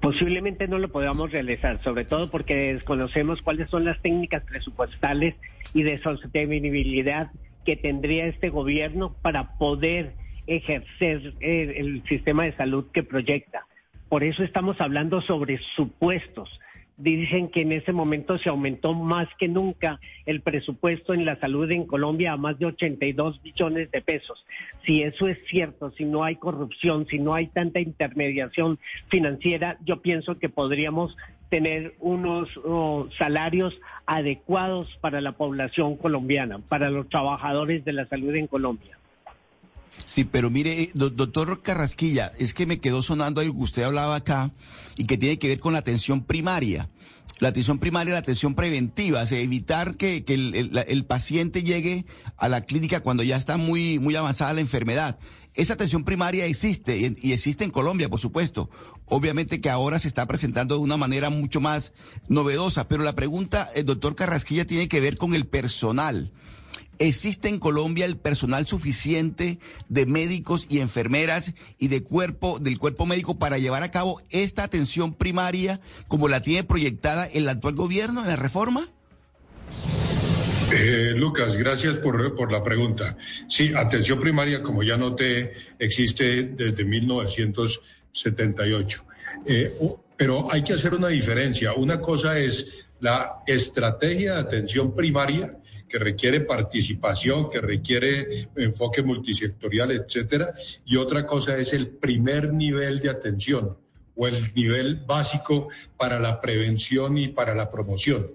Posiblemente 0.00 0.68
no 0.68 0.78
lo 0.78 0.88
podamos 0.88 1.32
realizar, 1.32 1.82
sobre 1.82 2.04
todo 2.04 2.30
porque 2.30 2.74
desconocemos 2.74 3.42
cuáles 3.42 3.68
son 3.70 3.84
las 3.84 4.00
técnicas 4.00 4.44
presupuestales 4.44 5.34
y 5.74 5.82
de 5.82 6.00
sostenibilidad 6.02 7.30
que 7.64 7.76
tendría 7.76 8.26
este 8.26 8.48
gobierno 8.48 9.14
para 9.20 9.58
poder 9.58 10.14
ejercer 10.48 11.34
eh, 11.40 11.74
el 11.76 12.02
sistema 12.08 12.44
de 12.44 12.56
salud 12.56 12.86
que 12.92 13.02
proyecta. 13.02 13.66
Por 14.08 14.24
eso 14.24 14.42
estamos 14.42 14.80
hablando 14.80 15.20
sobre 15.20 15.58
supuestos. 15.76 16.48
Dicen 16.96 17.48
que 17.48 17.60
en 17.60 17.70
ese 17.70 17.92
momento 17.92 18.38
se 18.38 18.48
aumentó 18.48 18.92
más 18.92 19.28
que 19.38 19.46
nunca 19.46 20.00
el 20.26 20.40
presupuesto 20.40 21.14
en 21.14 21.24
la 21.24 21.38
salud 21.38 21.70
en 21.70 21.86
Colombia 21.86 22.32
a 22.32 22.36
más 22.36 22.58
de 22.58 22.66
82 22.66 23.40
billones 23.40 23.90
de 23.92 24.00
pesos. 24.00 24.44
Si 24.84 25.02
eso 25.02 25.28
es 25.28 25.38
cierto, 25.48 25.92
si 25.92 26.04
no 26.04 26.24
hay 26.24 26.36
corrupción, 26.36 27.06
si 27.06 27.20
no 27.20 27.34
hay 27.34 27.46
tanta 27.48 27.80
intermediación 27.80 28.80
financiera, 29.10 29.78
yo 29.84 30.02
pienso 30.02 30.38
que 30.38 30.48
podríamos 30.48 31.16
tener 31.50 31.94
unos 32.00 32.48
salarios 33.16 33.78
adecuados 34.06 34.88
para 35.00 35.20
la 35.20 35.32
población 35.32 35.96
colombiana, 35.96 36.58
para 36.58 36.90
los 36.90 37.08
trabajadores 37.08 37.84
de 37.84 37.92
la 37.92 38.06
salud 38.06 38.34
en 38.34 38.48
Colombia. 38.48 38.98
Sí, 40.06 40.24
pero 40.24 40.50
mire, 40.50 40.82
eh, 40.82 40.90
doctor 40.94 41.62
Carrasquilla, 41.62 42.32
es 42.38 42.54
que 42.54 42.66
me 42.66 42.80
quedó 42.80 43.02
sonando 43.02 43.40
algo 43.40 43.54
que 43.54 43.62
usted 43.64 43.82
hablaba 43.82 44.16
acá 44.16 44.52
y 44.96 45.04
que 45.04 45.18
tiene 45.18 45.38
que 45.38 45.48
ver 45.48 45.60
con 45.60 45.72
la 45.72 45.80
atención 45.80 46.24
primaria. 46.24 46.88
La 47.40 47.50
atención 47.50 47.78
primaria, 47.78 48.14
la 48.14 48.18
atención 48.18 48.54
preventiva, 48.54 49.22
o 49.22 49.34
evitar 49.34 49.94
que, 49.94 50.24
el, 50.26 51.04
paciente 51.04 51.62
llegue 51.62 52.04
a 52.36 52.48
la 52.48 52.62
clínica 52.62 53.00
cuando 53.00 53.22
ya 53.22 53.36
está 53.36 53.58
muy, 53.58 54.00
muy 54.00 54.16
avanzada 54.16 54.52
la 54.54 54.60
enfermedad. 54.60 55.18
Esa 55.54 55.74
atención 55.74 56.04
primaria 56.04 56.46
existe 56.46 57.16
y, 57.20 57.32
existe 57.32 57.64
en 57.64 57.70
Colombia, 57.70 58.08
por 58.08 58.18
supuesto. 58.18 58.70
Obviamente 59.06 59.60
que 59.60 59.70
ahora 59.70 59.98
se 59.98 60.08
está 60.08 60.26
presentando 60.26 60.76
de 60.76 60.80
una 60.80 60.96
manera 60.96 61.30
mucho 61.30 61.60
más 61.60 61.92
novedosa, 62.28 62.88
pero 62.88 63.04
la 63.04 63.14
pregunta, 63.14 63.70
el 63.74 63.84
doctor 63.84 64.16
Carrasquilla, 64.16 64.66
tiene 64.66 64.88
que 64.88 65.00
ver 65.00 65.16
con 65.16 65.34
el 65.34 65.46
personal. 65.46 66.32
¿Existe 66.98 67.48
en 67.48 67.58
Colombia 67.58 68.04
el 68.04 68.16
personal 68.16 68.66
suficiente 68.66 69.58
de 69.88 70.06
médicos 70.06 70.66
y 70.68 70.80
enfermeras 70.80 71.54
y 71.78 71.88
de 71.88 72.02
cuerpo, 72.02 72.58
del 72.58 72.78
cuerpo 72.78 73.06
médico 73.06 73.38
para 73.38 73.58
llevar 73.58 73.82
a 73.82 73.90
cabo 73.90 74.20
esta 74.30 74.64
atención 74.64 75.14
primaria 75.14 75.80
como 76.08 76.28
la 76.28 76.42
tiene 76.42 76.64
proyectada 76.64 77.26
el 77.26 77.48
actual 77.48 77.76
gobierno 77.76 78.22
en 78.22 78.28
la 78.28 78.36
reforma? 78.36 78.88
Eh, 80.72 81.14
Lucas, 81.16 81.56
gracias 81.56 81.96
por, 81.98 82.36
por, 82.36 82.52
la 82.52 82.62
pregunta. 82.62 83.16
Sí, 83.48 83.72
atención 83.74 84.20
primaria, 84.20 84.62
como 84.62 84.82
ya 84.82 84.98
noté, 84.98 85.54
existe 85.78 86.42
desde 86.42 86.84
1978. 86.84 89.04
Eh, 89.46 89.72
Pero 90.16 90.52
hay 90.52 90.62
que 90.62 90.74
hacer 90.74 90.92
una 90.94 91.08
diferencia. 91.08 91.72
Una 91.72 92.00
cosa 92.00 92.38
es 92.38 92.68
la 93.00 93.42
estrategia 93.46 94.34
de 94.34 94.40
atención 94.40 94.94
primaria, 94.94 95.56
que 95.88 95.98
requiere 95.98 96.40
participación, 96.40 97.48
que 97.50 97.60
requiere 97.60 98.48
enfoque 98.56 99.02
multisectorial, 99.02 99.90
etcétera, 99.92 100.52
y 100.84 100.96
otra 100.96 101.26
cosa 101.26 101.56
es 101.56 101.72
el 101.72 101.88
primer 101.88 102.52
nivel 102.52 103.00
de 103.00 103.10
atención 103.10 103.76
o 104.14 104.26
el 104.26 104.52
nivel 104.54 104.96
básico 104.96 105.68
para 105.96 106.18
la 106.18 106.40
prevención 106.40 107.16
y 107.16 107.28
para 107.28 107.54
la 107.54 107.70
promoción. 107.70 108.26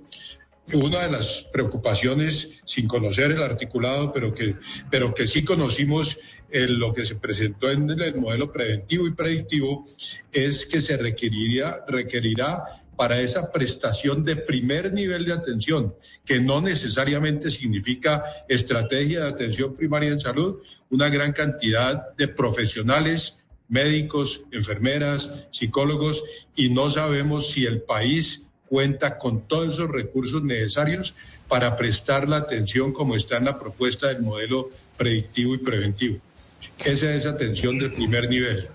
Una 0.73 1.03
de 1.03 1.11
las 1.11 1.43
preocupaciones, 1.51 2.61
sin 2.65 2.87
conocer 2.87 3.31
el 3.31 3.43
articulado, 3.43 4.13
pero 4.13 4.33
que, 4.33 4.55
pero 4.89 5.13
que 5.13 5.27
sí 5.27 5.43
conocimos 5.43 6.17
lo 6.53 6.93
que 6.93 7.03
se 7.03 7.15
presentó 7.15 7.69
en 7.69 7.89
el 7.89 8.15
modelo 8.15 8.51
preventivo 8.51 9.07
y 9.07 9.11
predictivo, 9.11 9.85
es 10.31 10.65
que 10.65 10.81
se 10.81 10.95
requeriría, 10.97 11.83
requerirá 11.87 12.63
para 12.95 13.19
esa 13.19 13.51
prestación 13.51 14.23
de 14.23 14.35
primer 14.35 14.93
nivel 14.93 15.25
de 15.25 15.33
atención, 15.33 15.95
que 16.25 16.39
no 16.39 16.61
necesariamente 16.61 17.49
significa 17.49 18.23
estrategia 18.47 19.21
de 19.21 19.29
atención 19.29 19.75
primaria 19.75 20.11
en 20.11 20.19
salud, 20.19 20.61
una 20.89 21.09
gran 21.09 21.33
cantidad 21.33 22.13
de 22.15 22.27
profesionales, 22.27 23.43
médicos, 23.67 24.45
enfermeras, 24.51 25.47
psicólogos, 25.51 26.23
y 26.55 26.69
no 26.69 26.89
sabemos 26.89 27.51
si 27.51 27.65
el 27.65 27.81
país 27.81 28.43
cuenta 28.67 29.17
con 29.17 29.47
todos 29.47 29.75
esos 29.75 29.89
recursos 29.91 30.43
necesarios 30.43 31.15
para 31.47 31.75
prestar 31.75 32.27
la 32.27 32.37
atención 32.37 32.93
como 32.93 33.15
está 33.15 33.37
en 33.37 33.45
la 33.45 33.59
propuesta 33.59 34.07
del 34.07 34.21
modelo 34.21 34.69
predictivo 34.97 35.53
y 35.55 35.59
preventivo. 35.59 36.19
Esa 36.83 37.13
es 37.13 37.25
atención 37.25 37.77
del 37.77 37.93
primer 37.93 38.29
nivel 38.29 38.67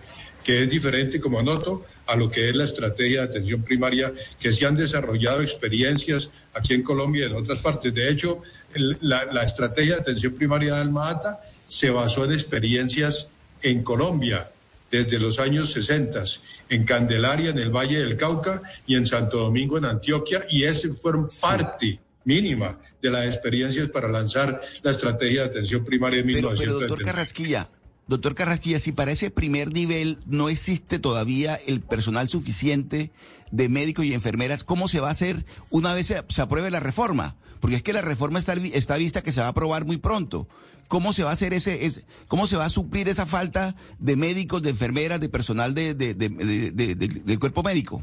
que 0.42 0.62
es 0.62 0.70
diferente, 0.70 1.20
como 1.20 1.38
anoto, 1.38 1.84
a 2.06 2.16
lo 2.16 2.30
que 2.30 2.48
es 2.48 2.56
la 2.56 2.64
estrategia 2.64 3.22
de 3.22 3.28
atención 3.28 3.62
primaria, 3.62 4.12
que 4.40 4.52
se 4.52 4.64
han 4.64 4.76
desarrollado 4.76 5.42
experiencias 5.42 6.30
aquí 6.54 6.74
en 6.74 6.82
Colombia 6.82 7.24
y 7.24 7.30
en 7.30 7.36
otras 7.36 7.58
partes. 7.58 7.92
De 7.94 8.08
hecho, 8.08 8.40
la, 8.74 9.24
la, 9.26 9.42
estrategia 9.42 9.96
de 9.96 10.00
atención 10.00 10.34
primaria 10.34 10.74
de 10.74 10.80
Alma 10.80 11.20
se 11.66 11.90
basó 11.90 12.24
en 12.24 12.32
experiencias 12.32 13.28
en 13.62 13.82
Colombia 13.82 14.50
desde 14.90 15.18
los 15.18 15.38
años 15.38 15.70
60, 15.72 16.24
en 16.70 16.84
Candelaria, 16.84 17.50
en 17.50 17.58
el 17.58 17.70
Valle 17.70 17.98
del 17.98 18.16
Cauca 18.16 18.62
y 18.86 18.96
en 18.96 19.06
Santo 19.06 19.38
Domingo, 19.38 19.78
en 19.78 19.84
Antioquia, 19.84 20.44
y 20.50 20.64
ese 20.64 20.90
fueron 20.90 21.28
parte 21.40 21.98
mínima 22.24 22.78
de 23.00 23.10
las 23.10 23.26
experiencias 23.26 23.88
para 23.90 24.08
lanzar 24.08 24.60
la 24.82 24.90
estrategia 24.90 25.42
de 25.42 25.48
atención 25.48 25.84
primaria 25.84 26.22
de 26.22 26.32
pero, 26.32 26.50
Pero, 26.56 26.80
doctor 26.80 27.02
Carrasquilla, 27.02 27.68
Doctor 28.08 28.34
Carrasquilla, 28.34 28.78
si 28.78 28.92
para 28.92 29.12
ese 29.12 29.30
primer 29.30 29.70
nivel 29.70 30.18
no 30.24 30.48
existe 30.48 30.98
todavía 30.98 31.56
el 31.66 31.82
personal 31.82 32.30
suficiente 32.30 33.10
de 33.50 33.68
médicos 33.68 34.06
y 34.06 34.14
enfermeras, 34.14 34.64
¿cómo 34.64 34.88
se 34.88 35.00
va 35.00 35.08
a 35.08 35.12
hacer 35.12 35.44
una 35.68 35.92
vez 35.92 36.06
se, 36.06 36.42
apruebe 36.42 36.70
la 36.70 36.80
reforma? 36.80 37.36
Porque 37.60 37.76
es 37.76 37.82
que 37.82 37.92
la 37.92 38.00
reforma 38.00 38.38
está, 38.38 38.54
está 38.54 38.96
vista 38.96 39.22
que 39.22 39.30
se 39.30 39.40
va 39.40 39.46
a 39.46 39.50
aprobar 39.50 39.84
muy 39.84 39.98
pronto. 39.98 40.48
¿Cómo 40.88 41.12
se 41.12 41.22
va 41.22 41.30
a 41.30 41.32
hacer 41.34 41.52
ese, 41.52 42.02
cómo 42.28 42.46
se 42.46 42.56
va 42.56 42.64
a 42.64 42.70
suplir 42.70 43.10
esa 43.10 43.26
falta 43.26 43.76
de 43.98 44.16
médicos, 44.16 44.62
de 44.62 44.70
enfermeras, 44.70 45.20
de 45.20 45.28
personal 45.28 45.74
de, 45.74 45.94
del 45.94 47.38
cuerpo 47.38 47.62
médico? 47.62 48.02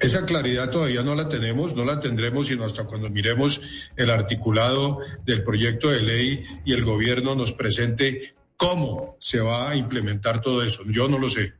Esa 0.00 0.26
claridad 0.26 0.70
todavía 0.70 1.02
no 1.04 1.14
la 1.14 1.28
tenemos, 1.28 1.76
no 1.76 1.84
la 1.84 2.00
tendremos 2.00 2.48
sino 2.48 2.64
hasta 2.64 2.84
cuando 2.84 3.10
miremos 3.10 3.60
el 3.96 4.10
articulado 4.10 4.98
del 5.24 5.44
proyecto 5.44 5.90
de 5.90 6.00
ley 6.00 6.42
y 6.64 6.72
el 6.72 6.84
gobierno 6.84 7.36
nos 7.36 7.52
presente 7.52 8.34
¿Cómo 8.60 9.16
se 9.20 9.40
va 9.40 9.70
a 9.70 9.74
implementar 9.74 10.42
todo 10.42 10.62
eso? 10.62 10.82
Yo 10.84 11.08
no 11.08 11.18
lo 11.18 11.30
sé. 11.30 11.54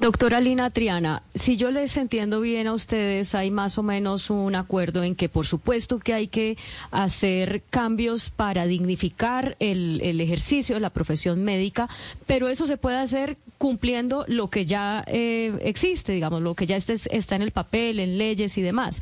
Doctora 0.00 0.40
Lina 0.40 0.68
Triana, 0.68 1.22
si 1.36 1.56
yo 1.56 1.70
les 1.70 1.96
entiendo 1.96 2.40
bien 2.40 2.66
a 2.66 2.72
ustedes, 2.72 3.36
hay 3.36 3.52
más 3.52 3.78
o 3.78 3.84
menos 3.84 4.30
un 4.30 4.56
acuerdo 4.56 5.04
en 5.04 5.14
que 5.14 5.28
por 5.28 5.46
supuesto 5.46 6.00
que 6.00 6.12
hay 6.12 6.26
que 6.26 6.58
hacer 6.90 7.62
cambios 7.70 8.30
para 8.30 8.66
dignificar 8.66 9.56
el, 9.60 10.20
ejercicio 10.20 10.74
de 10.74 10.80
la 10.80 10.90
profesión 10.90 11.44
médica, 11.44 11.88
pero 12.26 12.48
eso 12.48 12.66
se 12.66 12.78
puede 12.78 12.98
hacer 12.98 13.36
cumpliendo 13.56 14.24
lo 14.26 14.50
que 14.50 14.66
ya 14.66 15.04
eh, 15.06 15.56
existe, 15.62 16.10
digamos, 16.12 16.42
lo 16.42 16.56
que 16.56 16.66
ya 16.66 16.76
está 16.76 17.36
en 17.36 17.42
el 17.42 17.52
papel, 17.52 18.00
en 18.00 18.18
leyes 18.18 18.58
y 18.58 18.62
demás. 18.62 19.00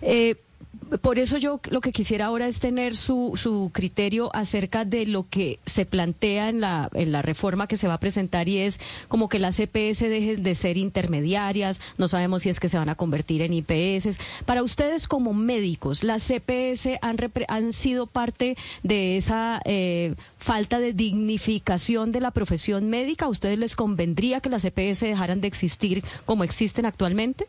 Eh, 0.00 0.36
por 1.02 1.18
eso 1.18 1.38
yo 1.38 1.60
lo 1.70 1.80
que 1.80 1.92
quisiera 1.92 2.26
ahora 2.26 2.48
es 2.48 2.60
tener 2.60 2.96
su, 2.96 3.32
su 3.36 3.70
criterio 3.72 4.34
acerca 4.34 4.84
de 4.84 5.06
lo 5.06 5.26
que 5.28 5.58
se 5.66 5.86
plantea 5.86 6.48
en 6.48 6.60
la, 6.60 6.88
en 6.94 7.12
la 7.12 7.22
reforma 7.22 7.66
que 7.68 7.76
se 7.76 7.88
va 7.88 7.94
a 7.94 8.00
presentar 8.00 8.48
y 8.48 8.58
es 8.58 8.80
como 9.08 9.28
que 9.28 9.38
las 9.38 9.56
CPS 9.56 10.00
dejen 10.08 10.42
de 10.42 10.54
ser 10.54 10.76
intermediarias, 10.76 11.80
no 11.96 12.08
sabemos 12.08 12.42
si 12.42 12.48
es 12.48 12.60
que 12.60 12.68
se 12.68 12.78
van 12.78 12.88
a 12.88 12.94
convertir 12.94 13.42
en 13.42 13.52
IPS. 13.54 14.18
Para 14.46 14.62
ustedes 14.62 15.06
como 15.06 15.32
médicos, 15.32 16.02
¿las 16.02 16.24
CPS 16.26 16.98
han, 17.02 17.16
han 17.48 17.72
sido 17.72 18.06
parte 18.06 18.56
de 18.82 19.16
esa 19.16 19.60
eh, 19.64 20.14
falta 20.38 20.78
de 20.78 20.92
dignificación 20.92 22.12
de 22.12 22.20
la 22.20 22.30
profesión 22.30 22.88
médica? 22.90 23.26
¿A 23.26 23.28
ustedes 23.28 23.58
les 23.58 23.76
convendría 23.76 24.40
que 24.40 24.50
las 24.50 24.62
CPS 24.62 25.06
dejaran 25.06 25.40
de 25.40 25.48
existir 25.48 26.04
como 26.26 26.44
existen 26.44 26.86
actualmente? 26.86 27.46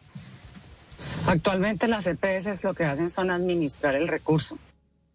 Actualmente 1.28 1.88
las 1.88 2.08
EPS 2.08 2.64
lo 2.64 2.74
que 2.74 2.86
hacen 2.86 3.10
son 3.10 3.32
administrar 3.32 3.96
el 3.96 4.08
recurso, 4.08 4.58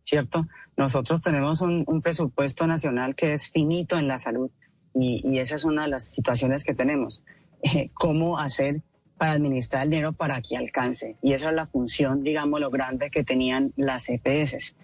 ¿cierto? 0.04 0.46
Nosotros 0.76 1.22
tenemos 1.22 1.60
un, 1.62 1.84
presupuesto 2.02 2.66
nacional 2.66 3.14
que 3.14 3.32
es 3.32 3.50
finito 3.50 3.98
en 3.98 4.08
la 4.08 4.18
salud 4.18 4.50
y, 4.94 5.38
esa 5.38 5.56
es 5.56 5.64
una 5.64 5.82
de 5.82 5.88
las 5.88 6.04
situaciones 6.04 6.64
que 6.64 6.74
tenemos. 6.74 7.22
Eh, 7.62 7.90
¿Cómo 7.94 8.38
hacer 8.38 8.82
para 9.18 9.32
administrar 9.32 9.84
el 9.84 9.90
dinero 9.90 10.12
para 10.12 10.40
que 10.42 10.56
alcance? 10.56 11.16
Y 11.22 11.32
esa 11.32 11.48
es 11.48 11.54
la 11.54 11.66
función, 11.66 12.22
digamos, 12.22 12.60
lo 12.60 12.70
grande 12.70 13.10
que 13.10 13.24
tenían 13.24 13.72
las 13.76 14.08
EPS. 14.08 14.76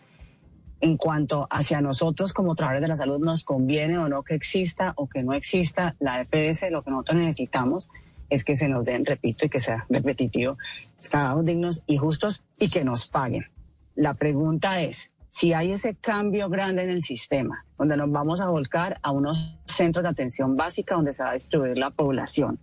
En 0.80 0.96
cuanto 0.96 1.46
hacia 1.50 1.80
nosotros 1.80 2.32
como 2.32 2.56
trabajadores 2.56 2.82
de 2.82 2.88
la 2.88 2.96
salud 2.96 3.20
nos 3.20 3.44
conviene 3.44 3.98
o 3.98 4.08
no 4.08 4.22
que 4.22 4.34
exista 4.34 4.94
o 4.96 5.08
que 5.08 5.22
no 5.22 5.34
exista 5.34 5.94
la 6.00 6.20
EPS, 6.22 6.70
lo 6.70 6.82
que 6.82 6.90
nosotros 6.90 7.18
necesitamos 7.18 7.90
es 8.30 8.44
que 8.44 8.54
se 8.54 8.68
nos 8.68 8.84
den, 8.84 9.04
repito, 9.04 9.46
y 9.46 9.48
que 9.48 9.60
sea 9.60 9.86
repetitivo, 9.88 10.56
trabajos 11.10 11.44
dignos 11.44 11.84
y 11.86 11.96
justos 11.96 12.42
y 12.58 12.68
que 12.68 12.84
nos 12.84 13.10
paguen. 13.10 13.44
La 13.94 14.14
pregunta 14.14 14.80
es, 14.80 15.10
si 15.28 15.52
hay 15.52 15.72
ese 15.72 15.94
cambio 15.94 16.48
grande 16.48 16.82
en 16.84 16.90
el 16.90 17.02
sistema, 17.02 17.64
donde 17.78 17.96
nos 17.96 18.10
vamos 18.10 18.40
a 18.40 18.48
volcar 18.48 18.98
a 19.02 19.10
unos 19.10 19.58
centros 19.66 20.02
de 20.02 20.10
atención 20.10 20.56
básica 20.56 20.94
donde 20.94 21.12
se 21.12 21.22
va 21.22 21.30
a 21.30 21.34
distribuir 21.34 21.78
la 21.78 21.90
población, 21.90 22.58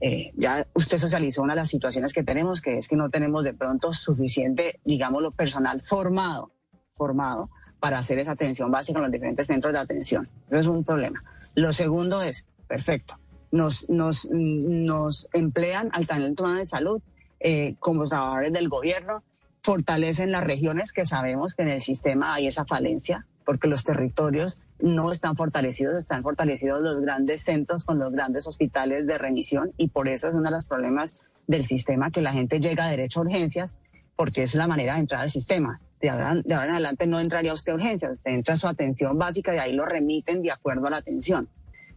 eh, 0.00 0.32
ya 0.36 0.66
usted 0.74 0.98
socializó 0.98 1.42
una 1.42 1.54
de 1.54 1.60
las 1.60 1.68
situaciones 1.68 2.12
que 2.12 2.22
tenemos, 2.22 2.60
que 2.60 2.78
es 2.78 2.88
que 2.88 2.96
no 2.96 3.10
tenemos 3.10 3.44
de 3.44 3.52
pronto 3.52 3.92
suficiente, 3.92 4.80
digámoslo, 4.84 5.32
personal 5.32 5.80
formado, 5.80 6.52
formado 6.96 7.50
para 7.80 7.98
hacer 7.98 8.18
esa 8.18 8.32
atención 8.32 8.70
básica 8.70 8.98
en 8.98 9.04
los 9.04 9.12
diferentes 9.12 9.46
centros 9.46 9.72
de 9.72 9.80
atención. 9.80 10.28
Eso 10.48 10.60
es 10.60 10.66
un 10.66 10.84
problema. 10.84 11.22
Lo 11.54 11.72
segundo 11.72 12.22
es, 12.22 12.46
perfecto, 12.68 13.18
nos, 13.50 13.88
nos, 13.90 14.26
nos 14.32 15.28
emplean 15.32 15.90
al 15.92 16.06
talento 16.06 16.52
de 16.52 16.66
salud 16.66 17.00
eh, 17.40 17.76
como 17.78 18.08
trabajadores 18.08 18.52
del 18.52 18.68
gobierno, 18.68 19.22
fortalecen 19.62 20.32
las 20.32 20.44
regiones 20.44 20.92
que 20.92 21.04
sabemos 21.04 21.54
que 21.54 21.62
en 21.62 21.68
el 21.68 21.82
sistema 21.82 22.34
hay 22.34 22.46
esa 22.46 22.64
falencia, 22.64 23.26
porque 23.44 23.68
los 23.68 23.84
territorios 23.84 24.58
no 24.80 25.12
están 25.12 25.36
fortalecidos, 25.36 25.98
están 25.98 26.22
fortalecidos 26.22 26.80
los 26.80 27.00
grandes 27.00 27.42
centros 27.42 27.84
con 27.84 27.98
los 27.98 28.12
grandes 28.12 28.46
hospitales 28.46 29.06
de 29.06 29.18
remisión 29.18 29.72
y 29.76 29.88
por 29.88 30.08
eso 30.08 30.28
es 30.28 30.34
uno 30.34 30.44
de 30.44 30.52
los 30.52 30.66
problemas 30.66 31.14
del 31.46 31.64
sistema 31.64 32.10
que 32.10 32.22
la 32.22 32.32
gente 32.32 32.60
llega 32.60 32.84
a 32.84 32.90
derecho 32.90 33.20
a 33.20 33.22
urgencias 33.22 33.74
porque 34.16 34.42
es 34.42 34.54
la 34.54 34.66
manera 34.66 34.94
de 34.94 35.00
entrar 35.00 35.22
al 35.22 35.30
sistema. 35.30 35.80
De 36.00 36.10
ahora, 36.10 36.40
de 36.44 36.54
ahora 36.54 36.66
en 36.66 36.72
adelante 36.72 37.06
no 37.06 37.20
entraría 37.20 37.54
usted 37.54 37.72
a 37.72 37.74
urgencias, 37.76 38.12
usted 38.12 38.30
entra 38.32 38.54
a 38.54 38.56
su 38.56 38.68
atención 38.68 39.18
básica 39.18 39.54
y 39.54 39.58
ahí 39.58 39.72
lo 39.72 39.84
remiten 39.84 40.42
de 40.42 40.50
acuerdo 40.52 40.86
a 40.86 40.90
la 40.90 40.98
atención. 40.98 41.48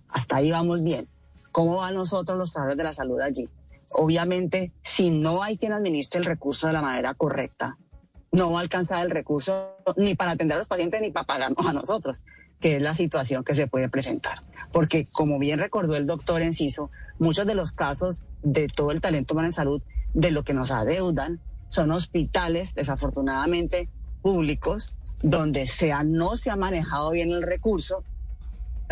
Hasta 0.10 0.38
ahí 0.38 0.52
vamos 0.52 0.84
bien. 0.84 1.08
¿Cómo 1.52 1.78
van 1.78 1.96
nosotros 1.96 2.38
los 2.38 2.52
trabajadores 2.52 2.78
de 2.78 2.84
la 2.84 2.94
salud 2.94 3.20
allí? 3.20 3.50
Obviamente, 3.96 4.72
si 4.84 5.12
no 5.12 5.44
hay 5.44 5.58
quien 5.58 5.74
administre 5.74 6.20
el 6.20 6.26
recurso 6.26 6.68
de 6.68 6.74
la 6.74 6.82
manera 6.82 7.14
correcta, 7.14 7.78
no 8.32 8.52
va 8.52 8.60
a 8.60 8.62
alcanzar 8.62 9.04
el 9.06 9.12
recurso 9.12 9.76
ni 9.98 10.16
para 10.16 10.32
atender 10.32 10.56
a 10.56 10.60
los 10.60 10.70
pacientes 10.70 11.02
ni 11.02 11.12
para 11.12 11.26
pagarnos 11.26 11.66
a 11.68 11.74
nosotros, 11.74 12.22
que 12.62 12.78
es 12.78 12.82
la 12.82 12.94
situación 12.94 13.44
que 13.44 13.54
se 13.54 13.68
puede 13.68 13.90
presentar. 13.90 14.44
Porque, 14.72 15.04
como 15.12 15.40
bien 15.40 15.60
recordó 15.60 15.96
el 15.96 16.08
doctor 16.08 16.42
Enciso, 16.42 16.90
muchos 17.20 17.46
de 17.46 17.56
los 17.56 17.74
casos 17.74 18.24
de 18.42 18.68
todo 18.68 18.92
el 18.92 19.02
talento 19.02 19.34
humano 19.34 19.50
en 19.50 19.54
salud, 19.54 19.82
de 20.14 20.32
lo 20.32 20.44
que 20.44 20.54
nos 20.54 20.72
adeudan, 20.72 21.42
son 21.68 21.92
hospitales, 21.92 22.74
desafortunadamente, 22.76 23.90
públicos, 24.22 24.94
donde 25.22 25.68
sea, 25.68 26.04
no 26.04 26.38
se 26.38 26.50
ha 26.50 26.56
manejado 26.56 27.12
bien 27.12 27.32
el 27.32 27.44
recurso 27.46 28.04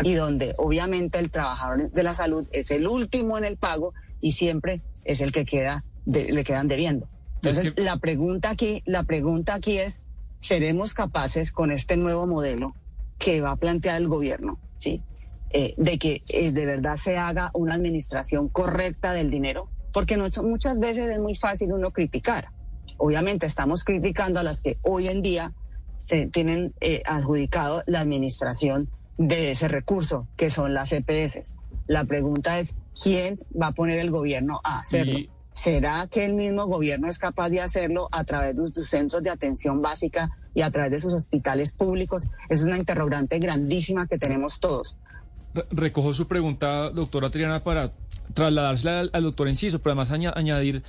y 0.02 0.14
donde 0.14 0.54
obviamente 0.58 1.18
el 1.18 1.30
trabajador 1.30 1.90
de 1.90 2.02
la 2.02 2.14
salud 2.14 2.46
es 2.52 2.70
el 2.70 2.86
último 2.86 3.38
en 3.38 3.44
el 3.44 3.56
pago 3.56 3.92
y 4.20 4.32
siempre 4.32 4.82
es 5.04 5.20
el 5.20 5.32
que 5.32 5.44
queda 5.44 5.84
le 6.06 6.44
quedan 6.44 6.66
debiendo. 6.66 7.08
Entonces, 7.36 7.72
la 7.76 7.98
pregunta 7.98 8.50
aquí, 8.50 8.82
la 8.84 9.02
pregunta 9.02 9.54
aquí 9.54 9.78
es, 9.78 10.02
¿seremos 10.40 10.92
capaces 10.92 11.52
con 11.52 11.70
este 11.70 11.96
nuevo 11.96 12.26
modelo 12.26 12.74
que 13.18 13.40
va 13.40 13.52
a 13.52 13.56
plantear 13.56 14.00
el 14.00 14.08
gobierno, 14.08 14.58
sí, 14.78 15.02
eh, 15.50 15.74
de 15.76 15.98
que 15.98 16.22
eh, 16.32 16.52
de 16.52 16.66
verdad 16.66 16.96
se 16.96 17.16
haga 17.16 17.50
una 17.54 17.74
administración 17.74 18.48
correcta 18.48 19.12
del 19.12 19.30
dinero? 19.30 19.68
porque 19.92 20.16
no, 20.16 20.26
muchas 20.42 20.78
veces 20.78 21.10
es 21.10 21.18
muy 21.18 21.34
fácil 21.34 21.72
uno 21.72 21.90
criticar. 21.90 22.50
Obviamente 22.96 23.46
estamos 23.46 23.84
criticando 23.84 24.40
a 24.40 24.42
las 24.42 24.62
que 24.62 24.78
hoy 24.82 25.08
en 25.08 25.22
día 25.22 25.52
se 25.96 26.26
tienen 26.26 26.74
eh, 26.80 27.02
adjudicado 27.06 27.82
la 27.86 28.00
administración 28.00 28.88
de 29.20 29.50
ese 29.50 29.68
recurso, 29.68 30.26
que 30.34 30.48
son 30.48 30.72
las 30.72 30.92
EPS. 30.92 31.52
La 31.86 32.04
pregunta 32.04 32.58
es, 32.58 32.76
¿quién 33.00 33.36
va 33.60 33.68
a 33.68 33.72
poner 33.72 33.98
el 33.98 34.10
gobierno 34.10 34.60
a 34.64 34.78
hacerlo? 34.78 35.18
¿Será 35.52 36.06
que 36.10 36.24
el 36.24 36.32
mismo 36.32 36.66
gobierno 36.66 37.06
es 37.06 37.18
capaz 37.18 37.50
de 37.50 37.60
hacerlo 37.60 38.08
a 38.12 38.24
través 38.24 38.56
de 38.56 38.66
sus 38.66 38.86
centros 38.86 39.22
de 39.22 39.28
atención 39.28 39.82
básica 39.82 40.30
y 40.54 40.62
a 40.62 40.70
través 40.70 40.92
de 40.92 40.98
sus 41.00 41.12
hospitales 41.12 41.72
públicos? 41.72 42.30
Es 42.48 42.64
una 42.64 42.78
interrogante 42.78 43.38
grandísima 43.38 44.06
que 44.06 44.16
tenemos 44.16 44.58
todos. 44.58 44.96
Recojo 45.70 46.14
su 46.14 46.26
pregunta, 46.26 46.88
doctora 46.88 47.28
Triana, 47.28 47.62
para 47.62 47.92
trasladársela 48.32 49.10
al, 49.12 49.22
doctor 49.22 49.48
Enciso, 49.48 49.80
pero 49.80 50.00
además 50.00 50.34
añadir 50.34 50.82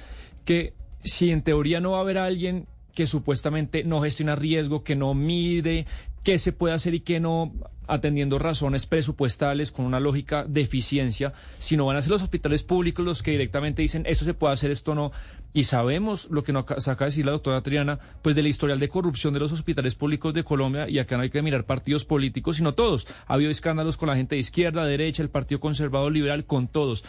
que 0.46 0.74
si 1.04 1.32
en 1.32 1.42
teoría 1.42 1.82
no 1.82 1.92
va 1.92 1.98
a 1.98 2.02
haber 2.02 2.18
alguien 2.18 2.68
que 2.94 3.08
supuestamente 3.08 3.84
no 3.84 4.02
gestiona 4.02 4.38
riesgo, 4.38 4.84
que 4.84 4.96
no 4.96 5.14
mide 5.16 5.86
qué 6.24 6.38
se 6.38 6.52
puede 6.52 6.74
hacer 6.74 6.94
y 6.94 7.02
qué 7.02 7.20
no, 7.20 7.52
atendiendo 7.92 8.40
razones 8.40 8.86
presupuestales 8.86 9.74
con 9.74 9.86
una 9.86 10.00
lógica 10.00 10.46
de 10.48 10.62
eficiencia, 10.62 11.34
sino 11.60 11.86
van 11.86 11.98
a 11.98 12.02
ser 12.02 12.12
los 12.12 12.24
hospitales 12.24 12.64
públicos 12.64 13.06
los 13.06 13.22
que 13.22 13.32
directamente 13.32 13.82
dicen 13.82 14.06
esto 14.08 14.24
se 14.24 14.34
puede 14.34 14.54
hacer, 14.54 14.72
esto 14.72 14.96
no. 14.96 15.12
Y 15.54 15.66
sabemos 15.66 16.30
lo 16.32 16.44
que 16.44 16.54
nos 16.54 16.64
acaba 16.88 17.08
de 17.08 17.12
decir 17.12 17.26
la 17.26 17.34
doctora 17.34 17.62
Triana, 17.62 18.00
pues 18.22 18.36
del 18.36 18.48
historial 18.48 18.80
de 18.80 18.88
corrupción 18.88 19.34
de 19.34 19.42
los 19.42 19.52
hospitales 19.52 19.96
públicos 19.96 20.34
de 20.34 20.46
Colombia, 20.46 20.88
y 20.88 21.00
acá 21.00 21.18
no 21.18 21.24
hay 21.24 21.30
que 21.30 21.42
mirar 21.42 21.66
partidos 21.66 22.06
políticos, 22.06 22.56
sino 22.56 22.74
todos. 22.74 23.08
Ha 23.28 23.34
habido 23.34 23.52
escándalos 23.52 23.98
con 23.98 24.08
la 24.08 24.16
gente 24.16 24.36
de 24.36 24.42
izquierda, 24.42 24.86
derecha, 24.86 25.22
el 25.22 25.30
Partido 25.30 25.60
Conservador 25.60 26.14
Liberal, 26.14 26.46
con 26.46 26.70
todos. 26.70 27.04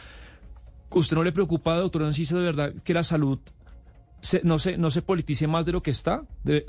¿Usted 0.90 1.16
no 1.16 1.22
le 1.22 1.30
preocupa, 1.30 1.76
doctor 1.76 2.02
Enciso, 2.02 2.36
de 2.36 2.42
verdad 2.42 2.74
que 2.82 2.92
la 2.92 3.04
salud 3.04 3.38
no, 4.42 4.58
se, 4.58 4.76
no 4.78 4.90
se 4.90 5.02
politice 5.02 5.46
más 5.46 5.66
de 5.66 5.72
lo 5.72 5.82
que 5.82 5.90
está? 5.90 6.22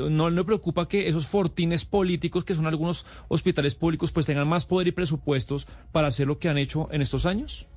no 0.10 0.30
le 0.30 0.44
preocupa 0.44 0.88
que 0.88 1.08
esos 1.08 1.28
fortines 1.28 1.86
políticos, 1.86 2.44
que 2.44 2.56
son 2.56 2.68
algunos 2.68 3.06
hospitales 3.28 3.76
públicos, 3.76 4.12
pues 4.12 4.26
tengan 4.26 4.48
más 4.48 4.66
poder 4.66 4.88
y 4.88 4.92
presupuestos 4.92 5.68
para 5.92 6.08
hacer 6.08 6.28
lo 6.28 6.40
que 6.40 6.50
han 6.50 6.58
hecho 6.58 6.90
en 6.92 7.02
estos 7.02 7.26
años? 7.26 7.68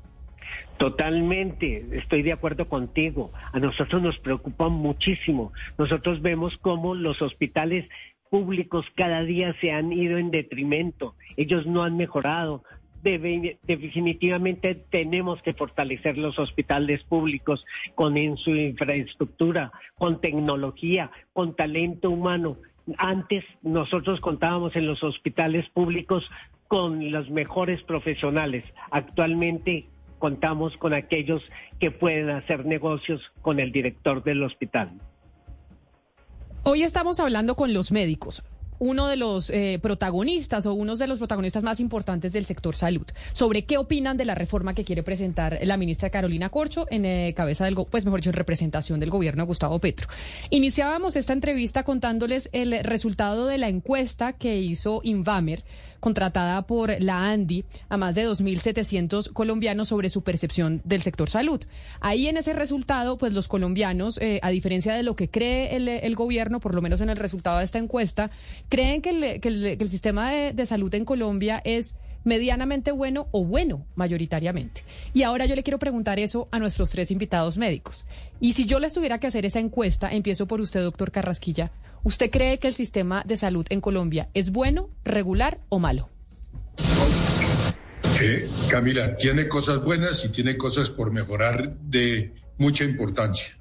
Totalmente, 0.78 1.86
estoy 1.92 2.22
de 2.22 2.32
acuerdo 2.32 2.68
contigo. 2.68 3.32
A 3.52 3.58
nosotros 3.58 4.02
nos 4.02 4.18
preocupa 4.18 4.68
muchísimo. 4.68 5.52
Nosotros 5.78 6.20
vemos 6.20 6.56
cómo 6.58 6.94
los 6.94 7.22
hospitales 7.22 7.88
públicos 8.30 8.84
cada 8.94 9.22
día 9.22 9.54
se 9.60 9.72
han 9.72 9.92
ido 9.92 10.18
en 10.18 10.30
detrimento. 10.30 11.14
Ellos 11.36 11.66
no 11.66 11.82
han 11.82 11.96
mejorado 11.96 12.62
definitivamente 13.02 14.74
tenemos 14.74 15.40
que 15.42 15.54
fortalecer 15.54 16.18
los 16.18 16.38
hospitales 16.38 17.02
públicos 17.04 17.64
con 17.94 18.16
en 18.16 18.37
su 18.37 18.50
infraestructura, 18.50 19.72
con 19.96 20.20
tecnología, 20.20 21.11
con 21.32 21.54
talento 21.54 22.11
humano. 22.11 22.59
Antes 22.98 23.44
nosotros 23.62 24.20
contábamos 24.20 24.76
en 24.76 24.87
los 24.87 25.02
hospitales 25.02 25.68
públicos 25.70 26.28
con 26.68 27.11
los 27.11 27.30
mejores 27.30 27.82
profesionales. 27.82 28.64
Actualmente 28.90 29.87
contamos 30.18 30.76
con 30.76 30.94
aquellos 30.94 31.42
que 31.78 31.90
pueden 31.90 32.30
hacer 32.30 32.64
negocios 32.64 33.20
con 33.42 33.61
el 33.61 33.72
director 33.72 34.22
del 34.24 34.42
hospital. 34.42 34.92
Hoy 36.62 36.82
estamos 36.82 37.20
hablando 37.20 37.54
con 37.54 37.72
los 37.72 37.92
médicos 37.92 38.42
uno 38.78 39.08
de 39.08 39.16
los 39.16 39.50
eh, 39.50 39.78
protagonistas 39.82 40.66
o 40.66 40.74
unos 40.74 40.98
de 40.98 41.06
los 41.06 41.18
protagonistas 41.18 41.62
más 41.62 41.80
importantes 41.80 42.32
del 42.32 42.44
sector 42.44 42.76
salud, 42.76 43.06
sobre 43.32 43.64
qué 43.64 43.78
opinan 43.78 44.16
de 44.16 44.24
la 44.24 44.34
reforma 44.34 44.74
que 44.74 44.84
quiere 44.84 45.02
presentar 45.02 45.58
la 45.62 45.76
ministra 45.76 46.10
Carolina 46.10 46.48
Corcho 46.48 46.86
en 46.90 47.04
eh, 47.04 47.34
cabeza 47.36 47.64
del, 47.64 47.76
pues 47.90 48.04
mejor 48.04 48.20
dicho, 48.20 48.30
en 48.30 48.34
representación 48.34 49.00
del 49.00 49.10
gobierno 49.10 49.42
de 49.42 49.46
Gustavo 49.46 49.78
Petro. 49.78 50.08
Iniciábamos 50.50 51.16
esta 51.16 51.32
entrevista 51.32 51.82
contándoles 51.82 52.48
el 52.52 52.82
resultado 52.82 53.46
de 53.46 53.58
la 53.58 53.68
encuesta 53.68 54.32
que 54.34 54.58
hizo 54.58 55.00
Invamer 55.04 55.64
contratada 56.06 56.68
por 56.68 57.00
la 57.00 57.30
ANDI 57.30 57.64
a 57.88 57.96
más 57.96 58.14
de 58.14 58.28
2.700 58.28 59.32
colombianos 59.32 59.88
sobre 59.88 60.08
su 60.08 60.22
percepción 60.22 60.80
del 60.84 61.02
sector 61.02 61.28
salud. 61.28 61.64
Ahí 61.98 62.28
en 62.28 62.36
ese 62.36 62.52
resultado, 62.52 63.18
pues 63.18 63.32
los 63.32 63.48
colombianos, 63.48 64.16
eh, 64.22 64.38
a 64.44 64.50
diferencia 64.50 64.94
de 64.94 65.02
lo 65.02 65.16
que 65.16 65.28
cree 65.28 65.74
el, 65.74 66.14
gobierno, 66.14 66.60
por 66.60 66.76
lo 66.76 66.80
menos 66.80 67.00
en 67.00 67.10
el 67.10 67.16
resultado 67.16 67.58
de 67.58 67.64
esta 67.64 67.80
encuesta, 67.80 68.30
creen 68.68 69.02
que 69.02 69.40
el, 69.42 69.88
sistema 69.88 70.30
de 70.30 70.66
salud 70.66 70.94
en 70.94 71.04
Colombia 71.04 71.60
es 71.64 71.96
medianamente 72.22 72.92
bueno 72.92 73.26
o 73.32 73.44
bueno 73.44 73.84
mayoritariamente. 73.96 74.82
Y 75.12 75.24
ahora 75.24 75.46
yo 75.46 75.56
le 75.56 75.64
quiero 75.64 75.80
preguntar 75.80 76.20
eso 76.20 76.46
a 76.52 76.60
nuestros 76.60 76.90
tres 76.90 77.10
invitados 77.10 77.56
médicos. 77.56 78.04
Y 78.38 78.52
si 78.52 78.66
yo 78.66 78.78
les 78.78 78.92
tuviera 78.92 79.18
que 79.18 79.26
hacer 79.26 79.44
esa 79.44 79.58
encuesta, 79.58 80.12
empiezo 80.12 80.46
por 80.46 80.60
usted, 80.60 80.82
doctor 80.82 81.10
Carrasquilla, 81.10 81.72
¿Usted 82.06 82.30
cree 82.30 82.60
que 82.60 82.68
el 82.68 82.74
sistema 82.74 83.24
de 83.26 83.36
salud 83.36 83.66
en 83.68 83.80
Colombia 83.80 84.28
es 84.32 84.52
bueno, 84.52 84.90
regular 85.02 85.58
o 85.68 85.80
malo? 85.80 86.08
Eh, 88.22 88.48
Camila, 88.70 89.16
tiene 89.16 89.48
cosas 89.48 89.82
buenas 89.82 90.24
y 90.24 90.28
tiene 90.28 90.56
cosas 90.56 90.90
por 90.90 91.10
mejorar 91.10 91.76
de 91.80 92.32
mucha 92.58 92.84
importancia. 92.84 93.58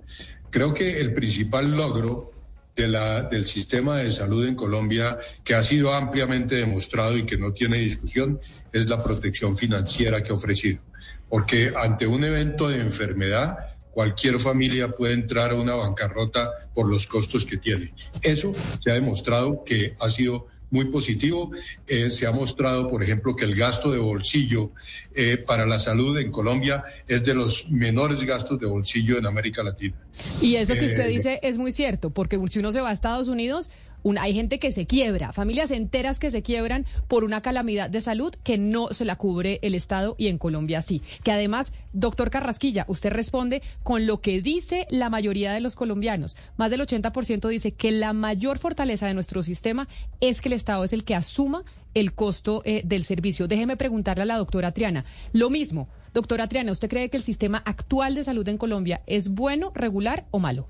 Creo 0.52 0.76
que 0.76 1.02
el 1.02 1.16
principal 1.16 1.76
logro 1.76 2.34
del 2.76 3.48
sistema 3.48 3.98
de 3.98 4.12
salud 4.12 4.46
en 4.46 4.54
Colombia, 4.54 5.18
que 5.44 5.56
ha 5.56 5.64
sido 5.64 5.96
ampliamente 5.96 6.54
demostrado 6.54 7.18
y 7.18 7.26
que 7.26 7.40
no 7.40 7.52
tiene 7.52 7.78
discusión, 7.78 8.40
es 8.72 8.88
la 8.88 9.04
protección 9.04 9.58
financiera 9.58 10.22
que 10.22 10.32
ha 10.32 10.36
ofrecido. 10.36 10.84
Porque 11.30 11.72
ante 11.76 12.06
un 12.06 12.24
evento 12.24 12.70
de 12.70 12.80
enfermedad, 12.80 13.75
cualquier 13.96 14.42
familia 14.42 14.90
puede 14.90 15.14
entrar 15.14 15.52
a 15.52 15.56
una 15.56 15.74
bancarrota 15.74 16.52
por 16.74 16.90
los 16.90 17.08
costos 17.08 17.46
que 17.46 17.56
tiene. 17.56 17.94
Eso 18.22 18.52
se 18.54 18.92
ha 18.92 18.94
demostrado 18.94 19.64
que 19.64 19.96
ha 19.98 20.10
sido 20.10 20.48
muy 20.70 20.86
positivo. 20.86 21.50
Eh, 21.88 22.10
se 22.10 22.28
ha 22.28 22.32
mostrado, 22.34 22.90
por 22.90 23.02
ejemplo, 23.02 23.38
que 23.38 23.46
el 23.46 23.56
gasto 23.56 23.92
de 23.92 24.00
bolsillo 24.00 24.72
eh, 25.16 25.38
para 25.38 25.66
la 25.66 25.80
salud 25.80 26.18
en 26.18 26.30
Colombia 26.30 26.84
es 27.08 27.24
de 27.24 27.36
los 27.36 27.72
menores 27.72 28.22
gastos 28.24 28.60
de 28.60 28.66
bolsillo 28.66 29.18
en 29.18 29.28
América 29.28 29.64
Latina. 29.64 29.96
Y 30.42 30.56
eso 30.58 30.74
que 30.74 30.88
usted 30.88 31.06
eh, 31.06 31.08
dice 31.08 31.40
es 31.42 31.58
muy 31.58 31.72
cierto, 31.72 32.10
porque 32.10 32.38
si 32.50 32.60
uno 32.60 32.74
se 32.74 32.82
va 32.82 32.90
a 32.90 32.94
Estados 32.94 33.30
Unidos, 33.30 33.70
hay 34.18 34.34
gente 34.34 34.60
que 34.60 34.72
se 34.72 34.86
quiebra, 34.86 35.34
familias 35.34 35.72
enteras 35.72 36.20
que 36.20 36.32
se 36.32 36.44
quiebran 36.44 36.86
por 37.08 37.24
una 37.24 37.42
calamidad 37.42 37.90
de 37.90 38.02
salud 38.02 38.34
que 38.44 38.58
no 38.58 38.90
se 38.94 39.06
la 39.06 39.16
cubre 39.16 39.60
el 39.62 39.76
Estado 39.76 40.16
y 40.18 40.28
en 40.28 40.38
Colombia 40.38 40.82
sí. 40.82 41.02
Que 41.24 41.32
además, 41.32 41.74
doctor 41.94 42.30
Carrasquilla, 42.30 42.86
usted 42.88 43.12
responde 43.12 43.62
con 43.84 44.06
lo 44.06 44.22
que 44.22 44.42
dice 44.42 44.88
la 44.90 45.10
mayoría 45.10 45.54
de 45.54 45.60
los 45.60 45.76
colombianos. 45.76 46.38
Más 46.58 46.72
del 46.72 46.82
80% 46.82 47.50
dice 47.50 47.72
que 47.72 47.92
la 47.92 48.14
mayor 48.14 48.60
fortaleza 48.60 49.08
de 49.08 49.14
nuestro 49.14 49.44
sistema 49.44 49.88
es 50.22 50.42
que 50.42 50.50
el 50.50 50.54
Estado 50.54 50.84
es 50.84 50.94
el 50.94 51.04
que 51.04 51.16
asuma 51.16 51.64
el 51.94 52.14
costo 52.14 52.62
eh, 52.66 52.84
del 52.86 53.04
servicio. 53.04 53.48
Déjeme 53.48 53.78
preguntarle 53.78 54.24
a 54.24 54.28
la 54.28 54.38
doctora 54.38 54.72
Triana. 54.72 55.06
Lo 55.34 55.50
mismo, 55.50 55.88
doctora 56.14 56.48
Triana, 56.48 56.72
¿usted 56.72 56.90
cree 56.90 57.10
que 57.10 57.18
el 57.18 57.24
sistema 57.24 57.64
actual 57.66 58.16
de 58.16 58.24
salud 58.24 58.48
en 58.48 58.58
Colombia 58.58 59.02
es 59.08 59.30
bueno, 59.30 59.72
regular 59.74 60.26
o 60.32 60.40
malo? 60.40 60.68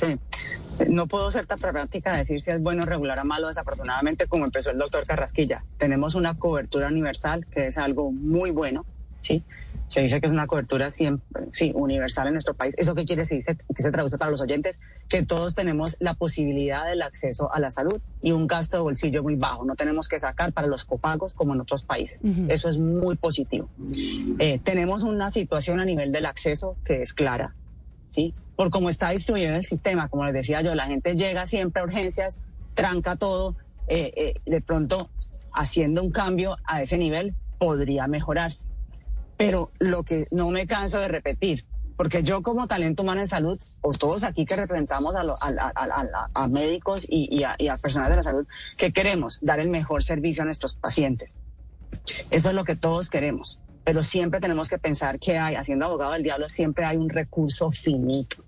Sí. 0.00 0.18
No 0.88 1.06
puedo 1.06 1.30
ser 1.30 1.46
tan 1.46 1.58
pragmática 1.58 2.12
de 2.12 2.18
decir 2.18 2.40
si 2.40 2.50
es 2.50 2.62
bueno, 2.62 2.84
regular 2.84 3.18
o 3.20 3.24
malo, 3.24 3.48
desafortunadamente, 3.48 4.26
como 4.26 4.44
empezó 4.44 4.70
el 4.70 4.78
doctor 4.78 5.06
Carrasquilla. 5.06 5.64
Tenemos 5.78 6.14
una 6.14 6.38
cobertura 6.38 6.88
universal, 6.88 7.46
que 7.46 7.68
es 7.68 7.78
algo 7.78 8.12
muy 8.12 8.50
bueno, 8.50 8.86
¿sí? 9.20 9.42
Se 9.88 10.02
dice 10.02 10.20
que 10.20 10.26
es 10.26 10.32
una 10.32 10.46
cobertura 10.46 10.90
siempre, 10.90 11.46
sí, 11.52 11.72
universal 11.74 12.26
en 12.26 12.34
nuestro 12.34 12.52
país. 12.52 12.74
¿Eso 12.76 12.94
qué 12.94 13.06
quiere 13.06 13.22
decir? 13.22 13.42
¿Qué 13.42 13.82
se 13.82 13.90
traduce 13.90 14.18
para 14.18 14.30
los 14.30 14.42
oyentes? 14.42 14.78
Que 15.08 15.24
todos 15.24 15.54
tenemos 15.54 15.96
la 15.98 16.12
posibilidad 16.12 16.84
del 16.84 17.00
acceso 17.00 17.50
a 17.54 17.58
la 17.58 17.70
salud 17.70 17.98
y 18.20 18.32
un 18.32 18.46
gasto 18.46 18.76
de 18.76 18.82
bolsillo 18.82 19.22
muy 19.22 19.36
bajo. 19.36 19.64
No 19.64 19.76
tenemos 19.76 20.08
que 20.08 20.18
sacar 20.18 20.52
para 20.52 20.68
los 20.68 20.84
copagos 20.84 21.32
como 21.32 21.54
en 21.54 21.62
otros 21.62 21.84
países. 21.84 22.18
Eso 22.48 22.68
es 22.68 22.76
muy 22.76 23.16
positivo. 23.16 23.70
Eh, 24.38 24.60
tenemos 24.62 25.04
una 25.04 25.30
situación 25.30 25.80
a 25.80 25.86
nivel 25.86 26.12
del 26.12 26.26
acceso 26.26 26.76
que 26.84 27.00
es 27.00 27.14
clara. 27.14 27.54
¿sí? 28.14 28.34
Por 28.58 28.70
cómo 28.70 28.90
está 28.90 29.10
distribuido 29.10 29.54
el 29.54 29.64
sistema, 29.64 30.08
como 30.08 30.24
les 30.24 30.34
decía 30.34 30.62
yo, 30.62 30.74
la 30.74 30.86
gente 30.86 31.14
llega 31.14 31.46
siempre 31.46 31.80
a 31.80 31.84
urgencias, 31.84 32.40
tranca 32.74 33.14
todo, 33.14 33.54
eh, 33.86 34.12
eh, 34.16 34.34
de 34.44 34.60
pronto 34.60 35.10
haciendo 35.52 36.02
un 36.02 36.10
cambio 36.10 36.56
a 36.64 36.82
ese 36.82 36.98
nivel 36.98 37.36
podría 37.60 38.08
mejorarse. 38.08 38.66
Pero 39.36 39.70
lo 39.78 40.02
que 40.02 40.24
no 40.32 40.50
me 40.50 40.66
canso 40.66 40.98
de 40.98 41.06
repetir, 41.06 41.66
porque 41.96 42.24
yo 42.24 42.42
como 42.42 42.66
talento 42.66 43.04
humano 43.04 43.20
en 43.20 43.28
salud, 43.28 43.60
o 43.80 43.92
todos 43.92 44.24
aquí 44.24 44.44
que 44.44 44.56
representamos 44.56 45.14
a, 45.14 46.48
médicos 46.48 47.06
y, 47.08 47.44
a, 47.44 47.54
y, 47.58 47.68
a, 47.68 47.76
personas 47.76 48.10
de 48.10 48.16
la 48.16 48.24
salud, 48.24 48.44
que 48.76 48.92
queremos 48.92 49.38
dar 49.40 49.60
el 49.60 49.68
mejor 49.68 50.02
servicio 50.02 50.42
a 50.42 50.46
nuestros 50.46 50.74
pacientes. 50.74 51.36
Eso 52.32 52.48
es 52.48 52.54
lo 52.56 52.64
que 52.64 52.74
todos 52.74 53.08
queremos 53.08 53.60
pero 53.88 54.02
siempre 54.02 54.38
tenemos 54.38 54.68
que 54.68 54.76
pensar 54.76 55.18
que 55.18 55.38
hay, 55.38 55.54
haciendo 55.54 55.86
abogado 55.86 56.12
del 56.12 56.22
diablo, 56.22 56.50
siempre 56.50 56.84
hay 56.84 56.98
un 56.98 57.08
recurso 57.08 57.72
finito. 57.72 58.44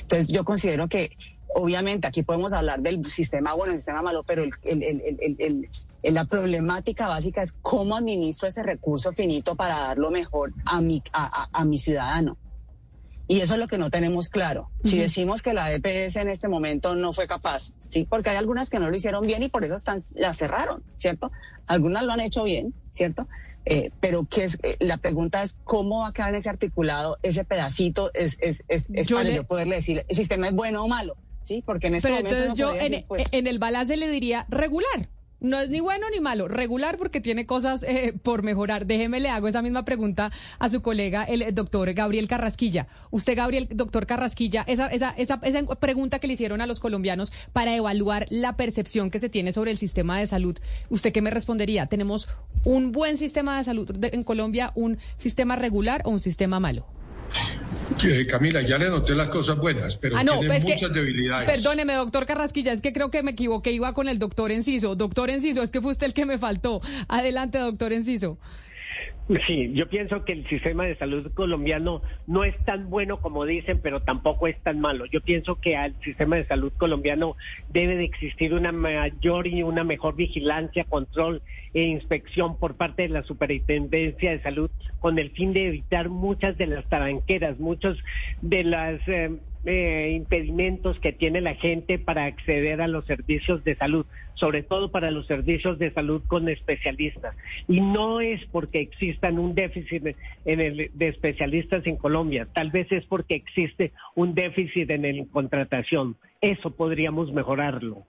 Entonces 0.00 0.28
yo 0.28 0.44
considero 0.44 0.88
que 0.88 1.16
obviamente 1.54 2.06
aquí 2.06 2.22
podemos 2.22 2.52
hablar 2.52 2.80
del 2.80 3.04
sistema 3.04 3.54
bueno, 3.54 3.72
el 3.72 3.78
sistema 3.78 4.02
malo, 4.02 4.22
pero 4.24 4.44
la 6.02 6.24
problemática 6.24 7.08
básica 7.08 7.42
es 7.42 7.52
cómo 7.60 7.96
administro 7.96 8.48
ese 8.48 8.62
recurso 8.62 9.12
finito 9.12 9.54
para 9.54 9.78
dar 9.78 9.98
lo 9.98 10.10
mejor 10.10 10.52
a 10.64 10.80
mi, 10.80 11.02
a, 11.12 11.64
mi 11.64 11.78
ciudadano. 11.78 12.36
Y 13.28 13.40
eso 13.40 13.54
es 13.54 13.60
lo 13.60 13.68
que 13.68 13.78
no 13.78 13.88
tenemos 13.88 14.28
claro. 14.28 14.68
Si 14.84 14.98
decimos 14.98 15.42
que 15.42 15.54
la 15.54 15.72
EPS 15.72 16.16
en 16.16 16.28
este 16.28 16.48
momento 16.48 16.96
no 16.96 17.12
fue 17.12 17.26
capaz, 17.26 17.72
sí, 17.88 18.04
porque 18.04 18.30
hay 18.30 18.36
algunas 18.36 18.68
que 18.68 18.78
no 18.78 18.90
lo 18.90 18.96
hicieron 18.96 19.26
bien 19.26 19.42
y 19.42 19.48
por 19.48 19.64
eso 19.64 19.74
están, 19.74 20.00
la 20.14 20.32
cerraron, 20.32 20.82
¿cierto? 20.96 21.30
Algunas 21.66 22.02
lo 22.02 22.12
han 22.12 22.20
hecho 22.20 22.42
bien, 22.42 22.74
¿cierto? 22.92 23.26
Eh, 23.64 23.90
pero 24.00 24.24
que 24.26 24.42
es, 24.44 24.58
eh, 24.64 24.76
la 24.80 24.96
pregunta 24.96 25.42
es 25.42 25.56
cómo 25.62 26.00
va 26.00 26.08
a 26.08 26.12
quedar 26.12 26.30
en 26.30 26.34
ese 26.34 26.48
articulado 26.48 27.18
ese 27.22 27.44
pedacito 27.44 28.10
es, 28.12 28.36
es, 28.40 28.64
es, 28.66 28.90
es 28.92 29.06
Yo 29.06 29.16
para 29.16 29.28
le- 29.28 29.36
yo 29.36 29.44
poderle 29.44 29.76
decir 29.76 30.04
el 30.08 30.16
sistema 30.16 30.48
es 30.48 30.52
bueno 30.52 30.82
o 30.84 30.88
malo, 30.88 31.16
sí, 31.42 31.62
porque 31.64 31.86
en 31.86 31.94
este 31.94 32.08
Pero 32.08 32.22
momento 32.24 32.42
entonces 32.44 32.58
no 32.66 32.72
yo 32.72 32.80
en, 32.80 32.90
decir, 32.90 33.06
pues, 33.06 33.24
en 33.30 33.46
el 33.46 33.60
balance 33.60 33.96
le 33.96 34.08
diría 34.08 34.46
regular. 34.48 35.10
No 35.42 35.58
es 35.58 35.70
ni 35.70 35.80
bueno 35.80 36.06
ni 36.08 36.20
malo, 36.20 36.46
regular 36.46 36.96
porque 36.96 37.20
tiene 37.20 37.46
cosas 37.46 37.82
eh, 37.82 38.14
por 38.22 38.44
mejorar. 38.44 38.86
Déjeme 38.86 39.18
le 39.18 39.28
hago 39.28 39.48
esa 39.48 39.60
misma 39.60 39.84
pregunta 39.84 40.30
a 40.60 40.70
su 40.70 40.82
colega, 40.82 41.24
el, 41.24 41.42
eh, 41.42 41.50
doctor 41.50 41.92
Gabriel 41.94 42.28
Carrasquilla. 42.28 42.86
Usted, 43.10 43.36
Gabriel, 43.36 43.68
doctor 43.72 44.06
Carrasquilla, 44.06 44.62
esa, 44.68 44.86
esa, 44.86 45.10
esa, 45.16 45.40
esa 45.42 45.66
pregunta 45.66 46.20
que 46.20 46.28
le 46.28 46.34
hicieron 46.34 46.60
a 46.60 46.66
los 46.68 46.78
colombianos 46.78 47.32
para 47.52 47.74
evaluar 47.74 48.26
la 48.30 48.56
percepción 48.56 49.10
que 49.10 49.18
se 49.18 49.28
tiene 49.28 49.52
sobre 49.52 49.72
el 49.72 49.78
sistema 49.78 50.20
de 50.20 50.28
salud, 50.28 50.56
¿usted 50.90 51.12
qué 51.12 51.22
me 51.22 51.30
respondería? 51.30 51.86
¿Tenemos 51.86 52.28
un 52.64 52.92
buen 52.92 53.18
sistema 53.18 53.58
de 53.58 53.64
salud 53.64 53.90
en 54.00 54.22
Colombia, 54.22 54.70
un 54.76 54.98
sistema 55.16 55.56
regular 55.56 56.02
o 56.04 56.10
un 56.10 56.20
sistema 56.20 56.60
malo? 56.60 56.86
Eh, 58.04 58.26
Camila, 58.26 58.62
ya 58.62 58.78
le 58.78 58.88
noté 58.88 59.14
las 59.14 59.28
cosas 59.28 59.56
buenas, 59.56 59.96
pero 59.96 60.16
ah, 60.16 60.24
no, 60.24 60.32
tiene 60.32 60.46
pues 60.48 60.58
es 60.58 60.64
muchas 60.64 60.90
que, 60.90 61.00
debilidades. 61.00 61.48
Perdóneme, 61.48 61.94
doctor 61.94 62.26
Carrasquilla, 62.26 62.72
es 62.72 62.80
que 62.80 62.92
creo 62.92 63.10
que 63.10 63.22
me 63.22 63.32
equivoqué, 63.32 63.72
iba 63.72 63.92
con 63.94 64.08
el 64.08 64.18
doctor 64.18 64.50
Enciso. 64.50 64.96
Doctor 64.96 65.30
Enciso, 65.30 65.62
es 65.62 65.70
que 65.70 65.80
fue 65.80 65.92
usted 65.92 66.06
el 66.06 66.14
que 66.14 66.26
me 66.26 66.38
faltó. 66.38 66.80
Adelante, 67.08 67.58
doctor 67.58 67.92
Enciso. 67.92 68.38
Sí, 69.46 69.70
yo 69.72 69.88
pienso 69.88 70.24
que 70.24 70.32
el 70.32 70.46
sistema 70.48 70.84
de 70.84 70.96
salud 70.96 71.30
colombiano 71.32 72.02
no 72.26 72.42
es 72.42 72.56
tan 72.64 72.90
bueno 72.90 73.20
como 73.20 73.44
dicen, 73.44 73.78
pero 73.80 74.00
tampoco 74.00 74.48
es 74.48 74.58
tan 74.62 74.80
malo. 74.80 75.06
Yo 75.06 75.20
pienso 75.20 75.56
que 75.56 75.76
al 75.76 75.94
sistema 76.02 76.36
de 76.36 76.44
salud 76.44 76.72
colombiano 76.76 77.36
debe 77.68 77.96
de 77.96 78.04
existir 78.04 78.52
una 78.52 78.72
mayor 78.72 79.46
y 79.46 79.62
una 79.62 79.84
mejor 79.84 80.16
vigilancia, 80.16 80.84
control 80.84 81.40
e 81.72 81.84
inspección 81.84 82.58
por 82.58 82.74
parte 82.74 83.02
de 83.02 83.10
la 83.10 83.22
Superintendencia 83.22 84.32
de 84.32 84.42
Salud 84.42 84.70
con 84.98 85.18
el 85.18 85.30
fin 85.30 85.52
de 85.52 85.68
evitar 85.68 86.08
muchas 86.08 86.58
de 86.58 86.66
las 86.66 86.84
taranqueras, 86.88 87.60
muchos 87.60 87.98
de 88.42 88.64
las 88.64 89.00
eh, 89.06 89.30
eh, 89.64 90.12
impedimentos 90.16 90.98
que 90.98 91.12
tiene 91.12 91.40
la 91.40 91.54
gente 91.54 91.98
para 91.98 92.24
acceder 92.24 92.80
a 92.80 92.88
los 92.88 93.04
servicios 93.06 93.62
de 93.64 93.76
salud, 93.76 94.06
sobre 94.34 94.62
todo 94.62 94.90
para 94.90 95.10
los 95.10 95.26
servicios 95.26 95.78
de 95.78 95.92
salud 95.92 96.22
con 96.26 96.48
especialistas. 96.48 97.36
Y 97.68 97.80
no 97.80 98.20
es 98.20 98.44
porque 98.46 98.80
existan 98.80 99.38
un 99.38 99.54
déficit 99.54 100.16
en 100.44 100.60
el, 100.60 100.90
de 100.94 101.08
especialistas 101.08 101.86
en 101.86 101.96
Colombia, 101.96 102.48
tal 102.52 102.70
vez 102.70 102.90
es 102.90 103.04
porque 103.06 103.34
existe 103.34 103.92
un 104.14 104.34
déficit 104.34 104.90
en 104.90 105.16
la 105.16 105.24
contratación. 105.26 106.16
Eso 106.40 106.74
podríamos 106.74 107.32
mejorarlo. 107.32 108.04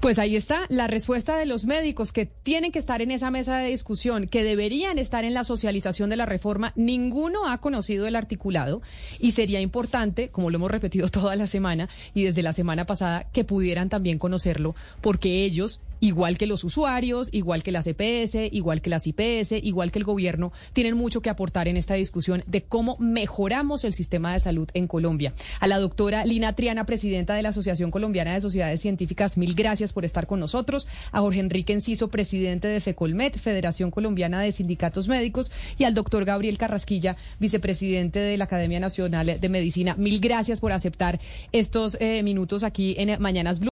Pues 0.00 0.18
ahí 0.18 0.36
está 0.36 0.66
la 0.68 0.86
respuesta 0.86 1.36
de 1.36 1.46
los 1.46 1.64
médicos 1.64 2.12
que 2.12 2.26
tienen 2.26 2.72
que 2.72 2.78
estar 2.78 3.00
en 3.00 3.10
esa 3.10 3.30
mesa 3.30 3.56
de 3.58 3.68
discusión, 3.68 4.26
que 4.26 4.44
deberían 4.44 4.98
estar 4.98 5.24
en 5.24 5.34
la 5.34 5.44
socialización 5.44 6.10
de 6.10 6.16
la 6.16 6.26
reforma. 6.26 6.72
Ninguno 6.76 7.48
ha 7.48 7.58
conocido 7.58 8.06
el 8.06 8.16
articulado 8.16 8.82
y 9.18 9.32
sería 9.32 9.60
importante, 9.60 10.28
como 10.28 10.50
lo 10.50 10.56
hemos 10.56 10.70
repetido 10.70 11.08
toda 11.10 11.36
la 11.36 11.46
semana 11.46 11.88
y 12.14 12.24
desde 12.24 12.42
la 12.42 12.52
semana 12.52 12.84
pasada, 12.84 13.24
que 13.32 13.44
pudieran 13.44 13.88
también 13.88 14.18
conocerlo, 14.18 14.74
porque 15.00 15.44
ellos 15.44 15.80
igual 16.04 16.36
que 16.36 16.46
los 16.46 16.64
usuarios, 16.64 17.30
igual 17.32 17.62
que 17.62 17.72
las 17.72 17.86
EPS, 17.86 18.52
igual 18.52 18.82
que 18.82 18.90
las 18.90 19.06
IPS, 19.06 19.52
igual 19.62 19.90
que 19.90 19.98
el 19.98 20.04
gobierno, 20.04 20.52
tienen 20.74 20.98
mucho 20.98 21.22
que 21.22 21.30
aportar 21.30 21.66
en 21.66 21.78
esta 21.78 21.94
discusión 21.94 22.44
de 22.46 22.62
cómo 22.62 22.98
mejoramos 22.98 23.84
el 23.84 23.94
sistema 23.94 24.34
de 24.34 24.40
salud 24.40 24.68
en 24.74 24.86
Colombia. 24.86 25.32
A 25.60 25.66
la 25.66 25.78
doctora 25.78 26.26
Lina 26.26 26.52
Triana, 26.52 26.84
presidenta 26.84 27.34
de 27.34 27.42
la 27.42 27.48
Asociación 27.48 27.90
Colombiana 27.90 28.34
de 28.34 28.42
Sociedades 28.42 28.82
Científicas, 28.82 29.38
mil 29.38 29.54
gracias 29.54 29.94
por 29.94 30.04
estar 30.04 30.26
con 30.26 30.40
nosotros. 30.40 30.86
A 31.10 31.20
Jorge 31.20 31.40
Enrique 31.40 31.72
Enciso, 31.72 32.08
presidente 32.08 32.68
de 32.68 32.82
FECOLMED, 32.82 33.36
Federación 33.36 33.90
Colombiana 33.90 34.42
de 34.42 34.52
Sindicatos 34.52 35.08
Médicos, 35.08 35.50
y 35.78 35.84
al 35.84 35.94
doctor 35.94 36.26
Gabriel 36.26 36.58
Carrasquilla, 36.58 37.16
vicepresidente 37.40 38.18
de 38.18 38.36
la 38.36 38.44
Academia 38.44 38.78
Nacional 38.78 39.40
de 39.40 39.48
Medicina. 39.48 39.94
Mil 39.96 40.20
gracias 40.20 40.60
por 40.60 40.72
aceptar 40.72 41.18
estos 41.52 41.96
eh, 41.98 42.22
minutos 42.22 42.62
aquí 42.62 42.94
en 42.98 43.20
Mañanas 43.22 43.58
Blue. 43.58 43.73